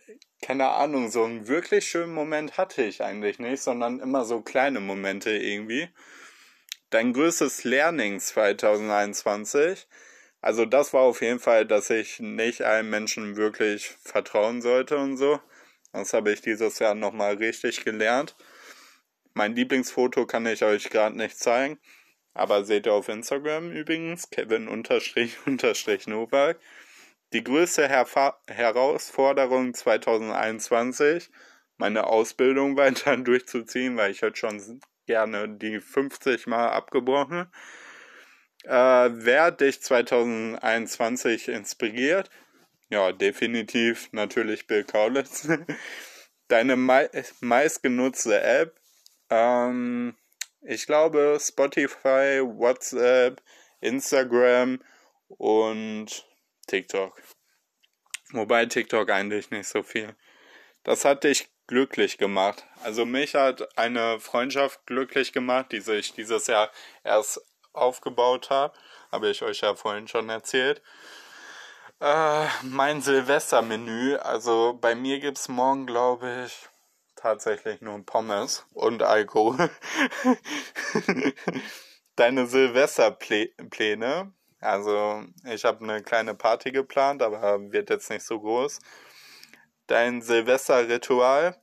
keine 0.42 0.70
Ahnung, 0.70 1.12
so 1.12 1.26
einen 1.26 1.48
wirklich 1.48 1.88
schönen 1.88 2.14
Moment 2.14 2.58
hatte 2.58 2.82
ich 2.84 3.04
eigentlich 3.04 3.38
nicht, 3.38 3.62
sondern 3.62 4.00
immer 4.00 4.26
so 4.26 4.42
kleine 4.42 4.80
Momente 4.80 5.30
irgendwie. 5.30 5.90
Dein 6.90 7.14
größtes 7.14 7.66
Learning 7.66 8.20
2021. 8.20 9.88
Also 10.42 10.66
das 10.66 10.92
war 10.92 11.02
auf 11.02 11.22
jeden 11.22 11.40
Fall, 11.40 11.68
dass 11.68 11.92
ich 11.92 12.20
nicht 12.20 12.64
allen 12.64 12.90
Menschen 12.90 13.36
wirklich 13.36 13.90
vertrauen 14.04 14.64
sollte 14.64 14.98
und 14.98 15.18
so. 15.18 15.40
Das 15.94 16.12
habe 16.14 16.34
ich 16.34 16.42
dieses 16.42 16.80
Jahr 16.80 16.96
nochmal 16.96 17.36
richtig 17.36 17.86
gelernt. 17.86 18.36
Mein 19.36 19.56
Lieblingsfoto 19.56 20.26
kann 20.26 20.46
ich 20.48 20.64
euch 20.64 20.90
gerade 20.90 21.16
nicht 21.16 21.38
zeigen, 21.38 21.80
aber 22.34 22.66
seht 22.66 22.88
ihr 22.88 22.94
auf 22.94 23.10
Instagram 23.10 23.72
übrigens, 23.72 24.30
Kevin 24.30 24.68
unterstrich 24.68 25.38
unterstrich 25.46 26.08
Novak. 26.08 26.60
Die 27.32 27.44
größte 27.44 27.88
Herfa 27.88 28.40
Herausforderung 28.48 29.74
2021, 29.74 31.30
meine 31.78 32.08
Ausbildung 32.08 32.76
weiter 32.78 33.16
durchzuziehen, 33.18 33.96
weil 33.96 34.12
ich 34.12 34.24
hätte 34.24 34.38
schon 34.38 34.82
gerne 35.06 35.48
die 35.50 35.80
50 35.80 36.48
Mal 36.48 36.70
abgebrochen. 36.70 37.52
Äh, 38.64 39.10
wer 39.12 39.52
dich 39.52 39.82
2021 39.82 41.50
inspiriert? 41.50 42.30
Ja, 42.94 43.12
definitiv 43.12 44.10
natürlich 44.12 44.68
Bill 44.68 44.84
Kaulitz. 44.84 45.48
Deine 46.48 46.76
mei 46.76 47.10
meistgenutzte 47.42 48.40
App? 48.40 48.80
Ähm, 49.32 50.16
ich 50.62 50.86
glaube 50.86 51.40
Spotify, 51.42 52.40
WhatsApp, 52.44 53.42
Instagram 53.82 54.80
und 55.28 56.24
TikTok. 56.68 57.20
Wobei 58.32 58.68
TikTok 58.68 59.10
eigentlich 59.10 59.50
nicht 59.50 59.68
so 59.68 59.82
viel. 59.82 60.16
Das 60.84 61.04
hat 61.04 61.24
dich 61.24 61.50
glücklich 61.66 62.20
gemacht. 62.20 62.64
Also 62.84 63.08
mich 63.08 63.34
hat 63.34 63.76
eine 63.76 64.20
Freundschaft 64.20 64.86
glücklich 64.86 65.34
gemacht, 65.34 65.72
die 65.72 65.82
sich 65.82 66.14
dieses 66.14 66.46
Jahr 66.46 66.70
erst 67.04 67.42
aufgebaut 67.72 68.52
hat. 68.52 68.76
Habe 69.12 69.32
ich 69.32 69.42
euch 69.42 69.62
ja 69.62 69.74
vorhin 69.74 70.08
schon 70.08 70.30
erzählt. 70.30 70.84
Äh, 72.00 72.48
mein 72.64 73.02
Silvestermenü, 73.02 74.16
also 74.18 74.78
bei 74.80 74.94
mir 74.96 75.20
gibt 75.20 75.38
es 75.38 75.48
morgen, 75.48 75.86
glaube 75.88 76.46
ich, 76.46 76.70
tatsächlich 77.16 77.82
nur 77.82 78.06
Pommes 78.06 78.66
und 78.74 79.02
Alkohol. 79.04 79.70
Deine 82.16 82.46
Silvesterpläne, 82.48 84.34
also 84.60 85.24
ich 85.46 85.66
habe 85.66 85.84
eine 85.84 86.04
kleine 86.04 86.36
Party 86.36 86.72
geplant, 86.72 87.22
aber 87.24 87.72
wird 87.72 87.90
jetzt 87.90 88.10
nicht 88.10 88.26
so 88.26 88.40
groß. 88.40 88.80
Dein 89.88 90.22
Silvesterritual, 90.22 91.56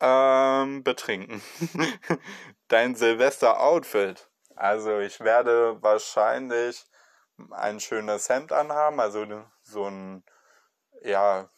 Ähm, 0.00 0.82
betrinken. 0.84 1.42
Dein 2.68 2.94
Silvester-Outfit. 2.96 4.28
Also 4.54 4.98
ich 5.00 5.20
werde 5.20 5.82
wahrscheinlich 5.82 6.84
ein 7.50 7.80
schönes 7.80 8.28
Hemd 8.28 8.52
anhaben, 8.52 9.00
also 9.00 9.26
so 9.62 9.84
ein, 9.84 10.24
ja, 11.02 11.48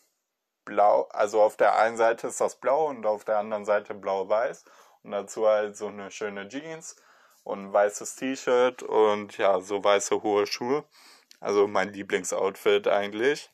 blau, 0.64 1.08
also 1.10 1.42
auf 1.42 1.56
der 1.56 1.76
einen 1.76 1.96
Seite 1.96 2.28
ist 2.28 2.40
das 2.40 2.56
blau 2.56 2.86
und 2.88 3.06
auf 3.06 3.24
der 3.24 3.38
anderen 3.38 3.64
Seite 3.64 3.94
blau-weiß 3.94 4.64
und 5.02 5.12
dazu 5.12 5.46
halt 5.46 5.76
so 5.76 5.88
eine 5.88 6.10
schöne 6.10 6.48
Jeans 6.48 6.96
und 7.44 7.66
ein 7.66 7.72
weißes 7.72 8.16
T-Shirt 8.16 8.82
und 8.82 9.38
ja, 9.38 9.60
so 9.60 9.82
weiße 9.82 10.22
hohe 10.22 10.46
Schuhe. 10.46 10.84
Also 11.40 11.66
mein 11.66 11.92
Lieblingsoutfit 11.92 12.88
eigentlich. 12.88 13.50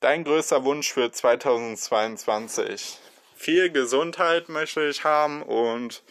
Dein 0.00 0.24
größter 0.24 0.64
Wunsch 0.64 0.92
für 0.92 1.10
2022? 1.12 2.98
Viel 3.34 3.70
Gesundheit 3.70 4.48
möchte 4.48 4.84
ich 4.84 5.04
haben 5.04 5.42
und 5.42 6.02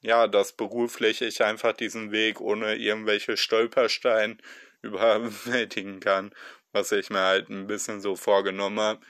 ja, 0.00 0.26
dass 0.26 0.52
beruflich 0.52 1.22
ich 1.22 1.42
einfach 1.42 1.72
diesen 1.72 2.12
Weg 2.12 2.40
ohne 2.40 2.76
irgendwelche 2.76 3.36
Stolpersteine 3.36 4.38
überwältigen 4.82 6.00
kann, 6.00 6.32
was 6.72 6.92
ich 6.92 7.10
mir 7.10 7.20
halt 7.20 7.50
ein 7.50 7.66
bisschen 7.66 8.00
so 8.00 8.16
vorgenommen 8.16 8.80
habe. 8.80 9.00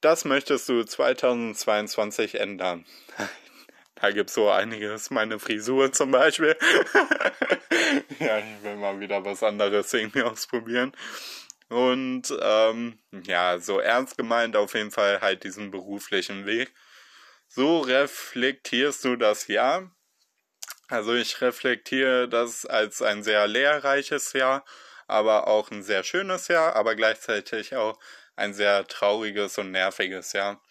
Das 0.00 0.24
möchtest 0.24 0.68
du 0.68 0.84
2022 0.84 2.36
ändern. 2.36 2.86
Da 4.00 4.12
gibt's 4.12 4.34
so 4.34 4.48
einiges, 4.48 5.10
meine 5.10 5.40
Frisur 5.40 5.92
zum 5.92 6.12
Beispiel. 6.12 6.56
ja, 8.20 8.38
ich 8.38 8.62
will 8.62 8.76
mal 8.76 9.00
wieder 9.00 9.24
was 9.24 9.42
anderes 9.42 9.92
irgendwie 9.92 10.22
ausprobieren. 10.22 10.92
Und 11.68 12.32
ähm, 12.40 13.00
ja, 13.24 13.58
so 13.58 13.80
ernst 13.80 14.16
gemeint 14.16 14.54
auf 14.54 14.74
jeden 14.74 14.92
Fall 14.92 15.20
halt 15.20 15.42
diesen 15.42 15.72
beruflichen 15.72 16.46
Weg. 16.46 16.72
So 17.48 17.80
reflektierst 17.80 19.04
du 19.04 19.16
das 19.16 19.46
Jahr. 19.48 19.90
Also 20.88 21.14
ich 21.14 21.40
reflektiere 21.40 22.28
das 22.28 22.66
als 22.66 23.02
ein 23.02 23.22
sehr 23.22 23.46
lehrreiches 23.46 24.32
Jahr, 24.32 24.64
aber 25.06 25.48
auch 25.48 25.70
ein 25.70 25.82
sehr 25.82 26.04
schönes 26.04 26.48
Jahr, 26.48 26.76
aber 26.76 26.94
gleichzeitig 26.94 27.74
auch 27.74 27.98
ein 28.36 28.54
sehr 28.54 28.86
trauriges 28.86 29.58
und 29.58 29.70
nerviges 29.70 30.32
Jahr. 30.32 30.62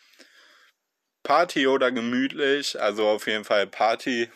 Party 1.24 1.68
oder 1.68 1.92
gemütlich, 1.92 2.80
also 2.80 3.08
auf 3.10 3.28
jeden 3.28 3.44
Fall 3.44 3.68
Party 3.68 4.32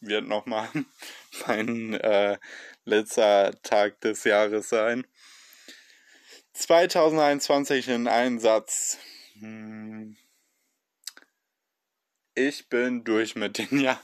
wird 0.00 0.26
nochmal 0.26 0.68
mein 1.46 1.94
äh, 1.94 2.38
letzter 2.84 3.60
Tag 3.62 4.00
des 4.00 4.24
Jahres 4.24 4.68
sein. 4.68 5.06
2021 6.52 7.88
in 7.88 8.08
einem 8.08 8.38
Satz. 8.38 8.98
Hm. 9.38 10.16
Ich 12.36 12.68
bin 12.68 13.04
durch 13.04 13.36
mit 13.36 13.58
dem 13.58 13.78
Jahr. 13.78 14.00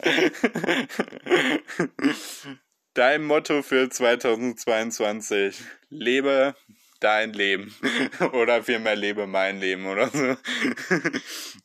Dein 2.95 3.25
Motto 3.25 3.63
für 3.63 3.91
2022. 3.91 5.61
Lebe 5.89 6.55
dein 7.01 7.33
Leben. 7.33 7.75
oder 8.33 8.63
vielmehr 8.63 8.95
lebe 8.95 9.27
mein 9.27 9.59
Leben 9.59 9.87
oder 9.87 10.09
so. 10.11 10.37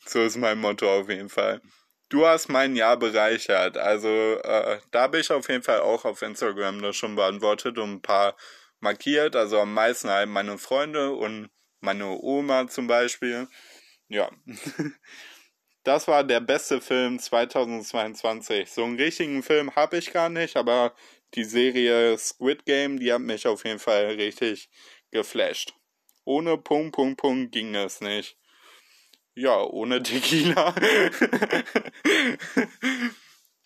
so 0.06 0.22
ist 0.22 0.38
mein 0.38 0.58
Motto 0.58 0.92
auf 0.92 1.08
jeden 1.10 1.30
Fall. 1.30 1.62
Du 2.10 2.26
hast 2.26 2.50
mein 2.50 2.76
Jahr 2.76 2.98
bereichert. 2.98 3.78
Also 3.78 4.10
äh, 4.10 4.80
da 4.92 5.04
habe 5.04 5.20
ich 5.20 5.30
auf 5.32 5.48
jeden 5.50 5.64
Fall 5.64 5.82
auch 5.82 6.06
auf 6.06 6.22
Instagram 6.24 6.82
das 6.82 6.96
schon 6.96 7.16
beantwortet 7.16 7.78
und 7.78 7.94
ein 7.94 8.02
paar 8.02 8.36
markiert. 8.80 9.36
Also 9.36 9.60
am 9.60 9.74
meisten 9.74 10.10
halt 10.10 10.30
meine 10.30 10.58
Freunde 10.58 11.12
und 11.12 11.50
meine 11.82 12.10
Oma 12.10 12.68
zum 12.68 12.88
Beispiel. 12.88 13.48
Ja. 14.08 14.32
Das 15.86 16.08
war 16.08 16.24
der 16.24 16.40
beste 16.40 16.82
Film 16.82 17.20
2022. 17.20 18.72
So 18.72 18.84
einen 18.84 18.96
richtigen 18.96 19.44
Film 19.44 19.76
habe 19.76 19.98
ich 19.98 20.12
gar 20.12 20.30
nicht, 20.30 20.58
aber 20.58 20.96
die 21.36 21.44
Serie 21.44 22.18
Squid 22.18 22.66
Game, 22.66 23.00
die 23.00 23.14
hat 23.14 23.22
mich 23.22 23.46
auf 23.46 23.66
jeden 23.66 23.78
Fall 23.78 24.08
richtig 24.08 24.72
geflasht. 25.12 25.76
Ohne 26.24 26.58
Punkt, 26.58 26.96
Punkt, 26.96 27.20
Punkt 27.20 27.52
ging 27.52 27.76
es 27.76 28.02
nicht. 28.02 28.36
Ja, 29.36 29.62
ohne 29.62 30.02
Tequila. 30.02 30.74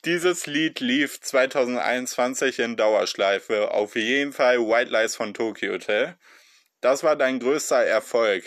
Dieses 0.03 0.45
Lied 0.45 0.82
lief 0.82 1.22
2021 1.22 2.59
in 2.59 2.76
Dauerschleife. 2.76 3.72
Auf 3.72 3.95
jeden 3.95 4.34
Fall 4.34 4.59
White 4.59 4.91
Lies 4.91 5.15
von 5.15 5.34
Tokyo 5.34 5.72
Hotel. 5.72 6.17
Das 6.82 7.01
war 7.01 7.15
dein 7.15 7.39
größter 7.39 7.86
Erfolg 7.86 8.43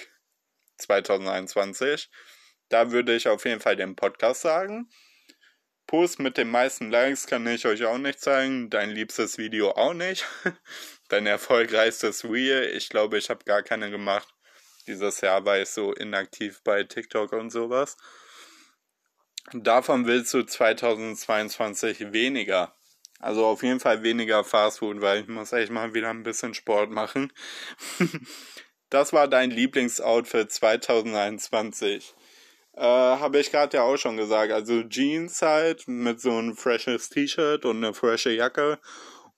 2021. 0.76 2.10
Da 2.72 2.90
würde 2.90 3.14
ich 3.14 3.28
auf 3.28 3.44
jeden 3.44 3.60
Fall 3.60 3.76
den 3.76 3.96
Podcast 3.96 4.40
sagen. 4.40 4.88
Post 5.86 6.20
mit 6.20 6.38
den 6.38 6.50
meisten 6.50 6.90
Likes 6.90 7.26
kann 7.26 7.46
ich 7.46 7.66
euch 7.66 7.84
auch 7.84 7.98
nicht 7.98 8.18
zeigen. 8.18 8.70
Dein 8.70 8.88
liebstes 8.88 9.36
Video 9.36 9.72
auch 9.72 9.92
nicht. 9.92 10.26
Dein 11.10 11.26
erfolgreichstes 11.26 12.24
Reel. 12.24 12.72
Ich 12.74 12.88
glaube, 12.88 13.18
ich 13.18 13.28
habe 13.28 13.44
gar 13.44 13.62
keine 13.62 13.90
gemacht. 13.90 14.26
Dieses 14.86 15.20
Jahr 15.20 15.44
war 15.44 15.58
ich 15.58 15.68
so 15.68 15.92
inaktiv 15.92 16.62
bei 16.64 16.82
TikTok 16.82 17.32
und 17.32 17.50
sowas. 17.50 17.98
Davon 19.52 20.06
willst 20.06 20.32
du 20.32 20.42
2022 20.42 22.14
weniger. 22.14 22.74
Also 23.18 23.44
auf 23.44 23.62
jeden 23.62 23.80
Fall 23.80 24.02
weniger 24.02 24.44
Fastfood, 24.44 25.02
weil 25.02 25.20
ich 25.20 25.28
muss 25.28 25.52
echt 25.52 25.70
mal 25.70 25.92
wieder 25.92 26.08
ein 26.08 26.22
bisschen 26.22 26.54
Sport 26.54 26.90
machen. 26.90 27.34
das 28.88 29.12
war 29.12 29.28
dein 29.28 29.50
Lieblingsoutfit 29.50 30.50
2021. 30.50 32.14
Äh, 32.74 32.82
Habe 32.82 33.38
ich 33.38 33.50
gerade 33.50 33.76
ja 33.76 33.82
auch 33.82 33.96
schon 33.96 34.16
gesagt. 34.16 34.52
Also 34.52 34.82
Jeans 34.84 35.42
halt 35.42 35.86
mit 35.88 36.20
so 36.20 36.30
ein 36.30 36.54
freshes 36.54 37.08
T-Shirt 37.10 37.64
und 37.64 37.78
eine 37.78 37.94
frische 37.94 38.30
Jacke. 38.30 38.78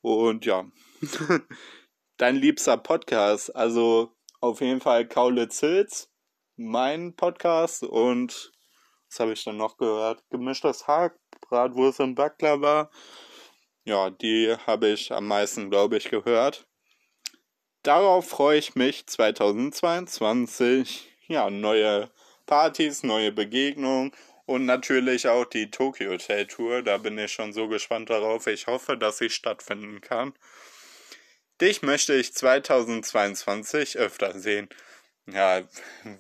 Und 0.00 0.46
ja. 0.46 0.64
Dein 2.16 2.36
liebster 2.36 2.76
Podcast. 2.76 3.54
Also 3.56 4.14
auf 4.40 4.60
jeden 4.60 4.80
Fall 4.80 5.08
Kaulitz 5.08 5.60
Hills, 5.60 6.12
mein 6.56 7.16
Podcast. 7.16 7.82
Und 7.82 8.52
was 9.10 9.18
habe 9.18 9.32
ich 9.32 9.42
dann 9.42 9.56
noch 9.56 9.78
gehört? 9.78 10.22
Gemischtes 10.30 10.86
Hack, 10.86 11.18
Bratwurst 11.40 11.98
und 12.00 12.14
Baklava. 12.14 12.88
Ja, 13.84 14.10
die 14.10 14.54
habe 14.66 14.88
ich 14.88 15.12
am 15.12 15.26
meisten, 15.26 15.70
glaube 15.70 15.96
ich, 15.96 16.08
gehört. 16.08 16.68
Darauf 17.82 18.28
freue 18.28 18.58
ich 18.58 18.76
mich 18.76 19.06
2022. 19.06 21.10
Ja, 21.26 21.50
neue 21.50 22.10
Partys, 22.46 23.02
neue 23.02 23.32
Begegnungen 23.32 24.12
und 24.46 24.66
natürlich 24.66 25.28
auch 25.28 25.44
die 25.44 25.70
Tokyo 25.70 26.10
Hotel 26.10 26.46
Tour. 26.46 26.82
Da 26.82 26.98
bin 26.98 27.18
ich 27.18 27.32
schon 27.32 27.52
so 27.52 27.68
gespannt 27.68 28.10
darauf. 28.10 28.46
Ich 28.46 28.66
hoffe, 28.66 28.96
dass 28.96 29.18
sie 29.18 29.30
stattfinden 29.30 30.00
kann. 30.00 30.34
Dich 31.60 31.82
möchte 31.82 32.14
ich 32.14 32.34
2022 32.34 33.96
öfter 33.98 34.38
sehen. 34.38 34.68
Ja, 35.26 35.62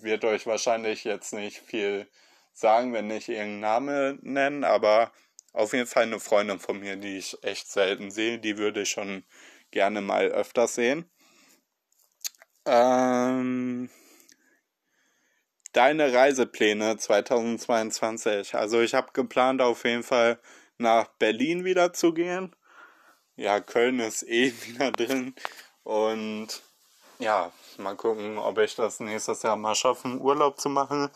wird 0.00 0.24
euch 0.24 0.46
wahrscheinlich 0.46 1.04
jetzt 1.04 1.34
nicht 1.34 1.58
viel 1.58 2.08
sagen, 2.52 2.92
wenn 2.92 3.10
ich 3.10 3.28
irgendeinen 3.28 3.60
Namen 3.60 4.18
nenne, 4.22 4.66
aber 4.66 5.12
auf 5.52 5.72
jeden 5.72 5.86
Fall 5.86 6.04
eine 6.04 6.20
Freundin 6.20 6.58
von 6.58 6.78
mir, 6.80 6.96
die 6.96 7.18
ich 7.18 7.36
echt 7.42 7.70
selten 7.70 8.10
sehe, 8.10 8.38
die 8.38 8.58
würde 8.58 8.82
ich 8.82 8.90
schon 8.90 9.24
gerne 9.70 10.00
mal 10.00 10.28
öfter 10.28 10.68
sehen. 10.68 11.10
Ähm, 12.64 13.90
deine 15.74 16.12
Reisepläne 16.12 16.96
2022. 16.96 18.54
Also 18.54 18.80
ich 18.80 18.94
habe 18.94 19.08
geplant, 19.12 19.60
auf 19.60 19.84
jeden 19.84 20.02
Fall 20.02 20.38
nach 20.78 21.08
Berlin 21.18 21.64
wieder 21.64 21.92
zu 21.92 22.14
gehen. 22.14 22.56
Ja, 23.36 23.60
Köln 23.60 24.00
ist 24.00 24.22
eh 24.22 24.52
wieder 24.66 24.90
drin. 24.92 25.34
Und 25.82 26.62
ja, 27.18 27.52
mal 27.78 27.96
gucken, 27.96 28.38
ob 28.38 28.58
ich 28.58 28.74
das 28.74 29.00
nächstes 29.00 29.42
Jahr 29.42 29.56
mal 29.56 29.74
schaffe, 29.74 30.08
Urlaub 30.18 30.58
zu 30.58 30.68
machen. 30.68 31.10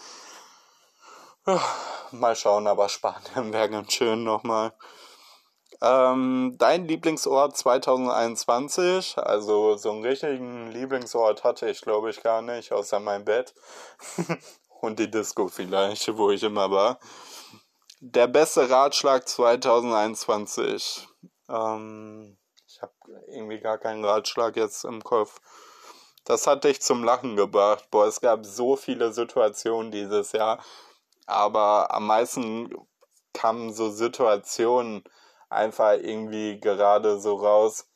Mal 2.11 2.37
schauen, 2.37 2.67
aber 2.67 2.89
Spanien 2.89 3.53
wäre 3.53 3.71
ganz 3.71 3.93
schön 3.93 4.25
nochmal. 4.25 4.73
Ähm, 5.81 6.57
dein 6.59 6.89
Lieblingsort 6.89 7.57
2021, 7.57 9.17
also 9.19 9.77
so 9.77 9.93
einen 9.93 10.05
richtigen 10.05 10.73
Lieblingsort 10.73 11.45
hatte 11.45 11.71
ich 11.71 11.81
glaube 11.83 12.11
ich 12.11 12.21
gar 12.21 12.43
nicht, 12.43 12.73
außer 12.73 12.99
mein 12.99 13.25
Bett 13.25 13.55
und 14.81 14.99
die 14.99 15.09
Disco 15.11 15.47
vielleicht, 15.47 16.17
wo 16.17 16.31
ich 16.31 16.43
immer 16.43 16.71
war. 16.73 16.99
Der 18.01 18.27
beste 18.27 18.69
Ratschlag 18.69 19.29
2021. 19.29 21.07
Ähm, 21.49 22.37
ich 22.67 22.83
habe 22.83 22.93
irgendwie 23.29 23.61
gar 23.61 23.79
keinen 23.79 24.05
Ratschlag 24.05 24.57
jetzt 24.57 24.85
im 24.85 25.03
Kopf. 25.03 25.41
Das 26.25 26.47
hat 26.47 26.65
dich 26.65 26.83
zum 26.83 27.05
Lachen 27.05 27.37
gebracht. 27.37 27.89
Boah, 27.91 28.07
es 28.07 28.21
gab 28.21 28.45
so 28.45 28.77
viele 28.77 29.13
Situationen 29.13 29.91
dieses 29.91 30.33
Jahr, 30.33 30.63
aber 31.27 31.93
am 31.95 32.07
meisten 32.07 32.71
kamen 33.33 33.73
so 33.73 33.91
Situationen, 33.91 35.05
einfach 35.49 35.93
irgendwie 35.93 36.61
gerade 36.61 37.21
so 37.21 37.37
raus 37.37 37.89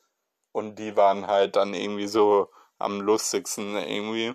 und 0.53 0.79
die 0.79 0.97
waren 0.97 1.27
halt 1.27 1.57
dann 1.57 1.75
irgendwie 1.75 2.07
so 2.07 2.49
am 2.79 3.01
lustigsten 3.01 3.77
irgendwie. 3.77 4.35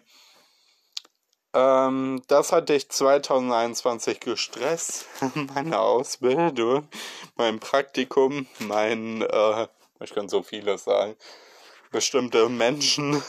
Ähm, 1.53 2.21
das 2.27 2.51
hat 2.51 2.69
dich 2.69 2.89
2021 2.89 4.19
gestresst. 4.19 5.05
Meine 5.55 5.79
Ausbildung, 5.79 6.87
mein 7.35 7.59
Praktikum, 7.59 8.47
mein, 8.59 9.21
äh, 9.21 9.67
ich 10.01 10.13
kann 10.13 10.29
so 10.29 10.43
vieles 10.43 10.83
sagen, 10.83 11.15
bestimmte 11.91 12.49
Menschen. 12.49 13.23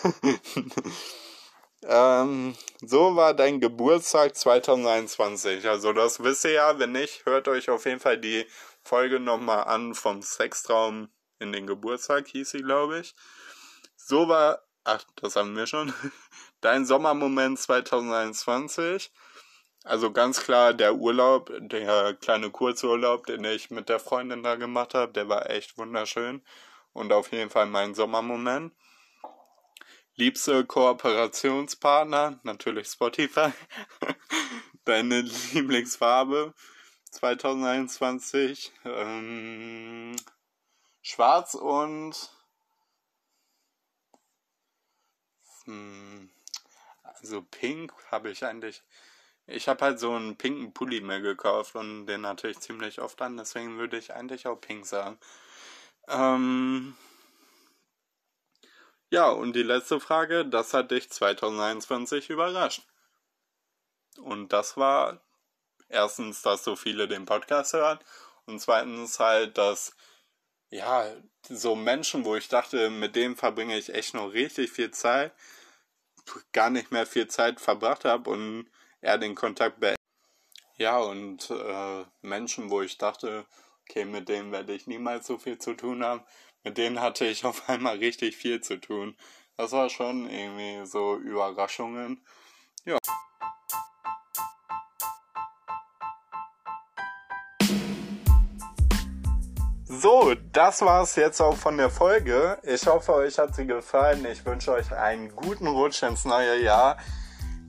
ähm, 1.85 2.55
so 2.83 3.17
war 3.17 3.35
dein 3.35 3.61
Geburtstag 3.61 4.37
2021. 4.37 5.67
Also 5.69 5.93
das 5.93 6.23
wisst 6.23 6.45
ihr 6.45 6.53
ja. 6.53 6.79
Wenn 6.79 6.93
nicht, 6.93 7.25
hört 7.25 7.49
euch 7.49 7.71
auf 7.71 7.87
jeden 7.87 8.01
Fall 8.01 8.19
die 8.19 8.47
Folge 8.89 9.21
nochmal 9.21 9.65
an 9.65 9.95
vom 9.95 10.23
Sextraum 10.23 11.11
in 11.39 11.53
den 11.53 11.67
Geburtstag, 11.67 12.27
hieß 12.29 12.49
sie, 12.49 12.63
glaube 12.63 13.01
ich. 13.01 13.15
So 13.97 14.29
war, 14.29 14.63
ach, 14.85 15.05
das 15.17 15.37
haben 15.37 15.55
wir 15.57 15.67
schon. 15.67 15.93
Dein 16.63 16.87
Sommermoment 16.87 17.59
2021. 17.59 19.13
Also 19.85 20.11
ganz 20.11 20.41
klar 20.41 20.73
der 20.73 20.95
Urlaub, 20.95 21.53
der 21.61 22.15
kleine 22.15 22.51
Kurzurlaub, 22.51 23.27
den 23.27 23.45
ich 23.45 23.71
mit 23.71 23.91
der 23.91 24.01
Freundin 24.01 24.43
da 24.43 24.55
gemacht 24.55 24.95
habe, 24.95 25.13
der 25.13 25.29
war 25.29 25.51
echt 25.51 25.77
wunderschön. 25.77 26.43
Und 26.95 27.13
auf 27.13 27.31
jeden 27.31 27.51
Fall 27.51 27.67
mein 27.67 27.95
Sommermoment. 27.95 28.73
Liebste 30.15 30.65
Kooperationspartner, 30.65 32.41
natürlich 32.43 32.89
Spotify. 32.89 33.53
Deine 34.87 35.21
Lieblingsfarbe 35.53 36.55
2021. 37.11 38.73
Ähm, 38.85 40.17
schwarz 41.03 41.55
und 41.55 42.31
hm, 45.65 46.31
also 47.03 47.43
pink 47.43 47.93
habe 48.11 48.31
ich 48.31 48.45
eigentlich. 48.45 48.83
Ich 49.47 49.69
habe 49.69 49.85
halt 49.85 50.01
so 50.01 50.13
einen 50.13 50.37
pinken 50.37 50.75
Pulli 50.75 51.01
mir 51.01 51.21
gekauft 51.21 51.75
und 51.77 52.07
den 52.07 52.27
hatte 52.27 52.49
ich 52.49 52.61
ziemlich 52.61 53.01
oft 53.01 53.21
an, 53.23 53.37
deswegen 53.39 53.79
würde 53.79 53.99
ich 53.99 54.13
eigentlich 54.15 54.47
auch 54.47 54.61
pink 54.61 54.87
sagen. 54.87 55.19
Ähm, 56.09 56.97
ja, 59.11 59.31
und 59.31 59.55
die 59.55 59.63
letzte 59.63 60.01
Frage, 60.01 60.45
das 60.47 60.75
hat 60.75 60.91
dich 60.91 61.11
2021 61.11 62.31
überrascht. 62.31 62.83
Und 64.19 64.53
das 64.53 64.77
war 64.77 65.21
erstens, 65.89 66.43
dass 66.43 66.65
so 66.65 66.77
viele 66.77 67.09
den 67.09 67.27
Podcast 67.27 67.73
hören 67.73 67.99
und 68.47 68.61
zweitens 68.61 69.19
halt, 69.19 69.59
dass 69.59 69.95
ja, 70.71 71.07
so 71.49 71.75
Menschen, 71.75 72.25
wo 72.25 72.37
ich 72.37 72.49
dachte, 72.49 72.91
mit 72.91 73.17
denen 73.17 73.37
verbringe 73.37 73.79
ich 73.79 73.95
echt 73.95 74.15
noch 74.15 74.33
richtig 74.33 74.71
viel 74.71 74.91
Zeit, 74.91 75.33
gar 76.53 76.71
nicht 76.71 76.91
mehr 76.93 77.07
viel 77.07 77.27
Zeit 77.29 77.61
verbracht 77.61 78.05
habe 78.05 78.31
und 78.31 78.71
er 79.01 79.19
den 79.19 79.35
Kontakt 79.35 79.81
beendet. 79.81 79.99
Ja, 80.77 80.99
und 80.99 81.51
äh, 81.51 82.05
Menschen, 82.23 82.71
wo 82.71 82.83
ich 82.83 82.99
dachte, 82.99 83.47
okay, 83.83 84.05
mit 84.05 84.29
denen 84.29 84.53
werde 84.53 84.75
ich 84.75 84.87
niemals 84.87 85.27
so 85.27 85.39
viel 85.39 85.59
zu 85.59 85.75
tun 85.75 86.05
haben, 86.05 86.23
mit 86.65 86.79
denen 86.79 87.01
hatte 87.01 87.27
ich 87.27 87.45
auf 87.45 87.69
einmal 87.69 87.97
richtig 87.99 88.37
viel 88.37 88.61
zu 88.61 88.81
tun. 88.81 89.17
Das 89.57 89.73
war 89.73 89.89
schon 89.91 90.31
irgendwie 90.31 90.87
so 90.87 91.17
Überraschungen. 91.17 92.25
Ja. 92.85 92.99
So, 100.01 100.33
das 100.53 100.83
war's 100.83 101.17
jetzt 101.17 101.41
auch 101.41 101.57
von 101.57 101.77
der 101.77 101.91
Folge. 101.91 102.57
Ich 102.63 102.87
hoffe, 102.87 103.15
euch 103.15 103.37
hat 103.37 103.57
sie 103.57 103.67
gefallen. 103.67 104.25
Ich 104.31 104.47
wünsche 104.47 104.71
euch 104.71 104.93
einen 104.93 105.35
guten 105.35 105.67
Rutsch 105.67 106.05
ins 106.05 106.25
neue 106.25 106.63
Jahr. 106.63 106.99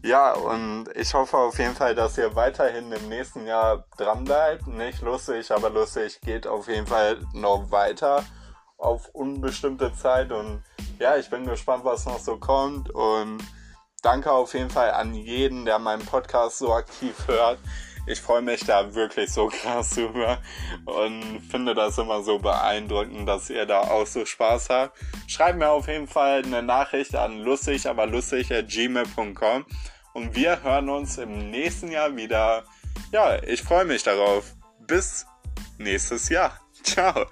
Ja, 0.03 0.33
und 0.33 0.89
ich 0.93 1.11
hoffe 1.15 1.37
auf 1.37 1.57
jeden 1.57 1.73
Fall, 1.73 1.95
dass 1.95 2.19
ihr 2.19 2.35
weiterhin 2.35 2.91
im 2.91 3.09
nächsten 3.09 3.47
Jahr 3.47 3.83
dran 3.97 4.25
bleibt. 4.25 4.67
Nicht 4.67 5.01
lustig, 5.01 5.51
aber 5.51 5.71
lustig 5.71 6.21
geht 6.21 6.45
auf 6.45 6.67
jeden 6.67 6.85
Fall 6.85 7.17
noch 7.33 7.71
weiter 7.71 8.23
auf 8.77 9.09
unbestimmte 9.09 9.91
Zeit. 9.95 10.31
Und 10.31 10.63
ja, 10.99 11.17
ich 11.17 11.31
bin 11.31 11.47
gespannt, 11.47 11.83
was 11.83 12.05
noch 12.05 12.19
so 12.19 12.37
kommt. 12.37 12.91
Und 12.91 13.39
danke 14.03 14.31
auf 14.31 14.53
jeden 14.53 14.69
Fall 14.69 14.91
an 14.91 15.15
jeden, 15.15 15.65
der 15.65 15.79
meinen 15.79 16.05
Podcast 16.05 16.59
so 16.59 16.73
aktiv 16.73 17.15
hört 17.25 17.57
ich 18.05 18.21
freue 18.21 18.41
mich 18.41 18.65
da 18.65 18.93
wirklich 18.95 19.31
so 19.31 19.47
krass 19.61 19.91
drüber 19.91 20.39
und 20.85 21.41
finde 21.49 21.73
das 21.73 21.97
immer 21.97 22.23
so 22.23 22.39
beeindruckend, 22.39 23.27
dass 23.27 23.49
ihr 23.49 23.65
da 23.65 23.81
auch 23.81 24.07
so 24.07 24.25
Spaß 24.25 24.69
habt. 24.69 24.97
Schreibt 25.27 25.59
mir 25.59 25.69
auf 25.69 25.87
jeden 25.87 26.07
Fall 26.07 26.43
eine 26.43 26.63
Nachricht 26.63 27.15
an 27.15 27.39
lustig, 27.39 27.87
aber 27.87 28.05
lustig 28.05 28.51
at 28.51 28.69
gmail.com 28.69 29.65
und 30.13 30.35
wir 30.35 30.63
hören 30.63 30.89
uns 30.89 31.17
im 31.17 31.51
nächsten 31.51 31.91
Jahr 31.91 32.15
wieder. 32.15 32.63
Ja, 33.11 33.41
ich 33.43 33.61
freue 33.61 33.85
mich 33.85 34.03
darauf. 34.03 34.55
Bis 34.87 35.25
nächstes 35.77 36.29
Jahr. 36.29 36.59
Ciao. 36.83 37.25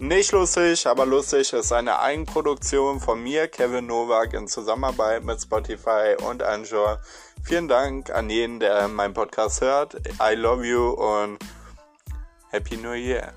Nicht 0.00 0.30
lustig, 0.30 0.86
aber 0.86 1.04
lustig 1.06 1.52
ist 1.52 1.72
eine 1.72 1.98
Eigenproduktion 1.98 3.00
von 3.00 3.20
mir, 3.20 3.48
Kevin 3.48 3.86
Nowak, 3.86 4.32
in 4.32 4.46
Zusammenarbeit 4.46 5.24
mit 5.24 5.42
Spotify 5.42 6.14
und 6.24 6.40
Anjor. 6.40 7.00
Vielen 7.42 7.68
Dank 7.68 8.10
an 8.10 8.28
jeden, 8.28 8.60
der 8.60 8.88
meinen 8.88 9.14
Podcast 9.14 9.60
hört. 9.60 9.94
I 10.20 10.34
love 10.34 10.64
you 10.66 10.90
und 10.90 11.38
Happy 12.50 12.76
New 12.76 12.92
Year. 12.92 13.32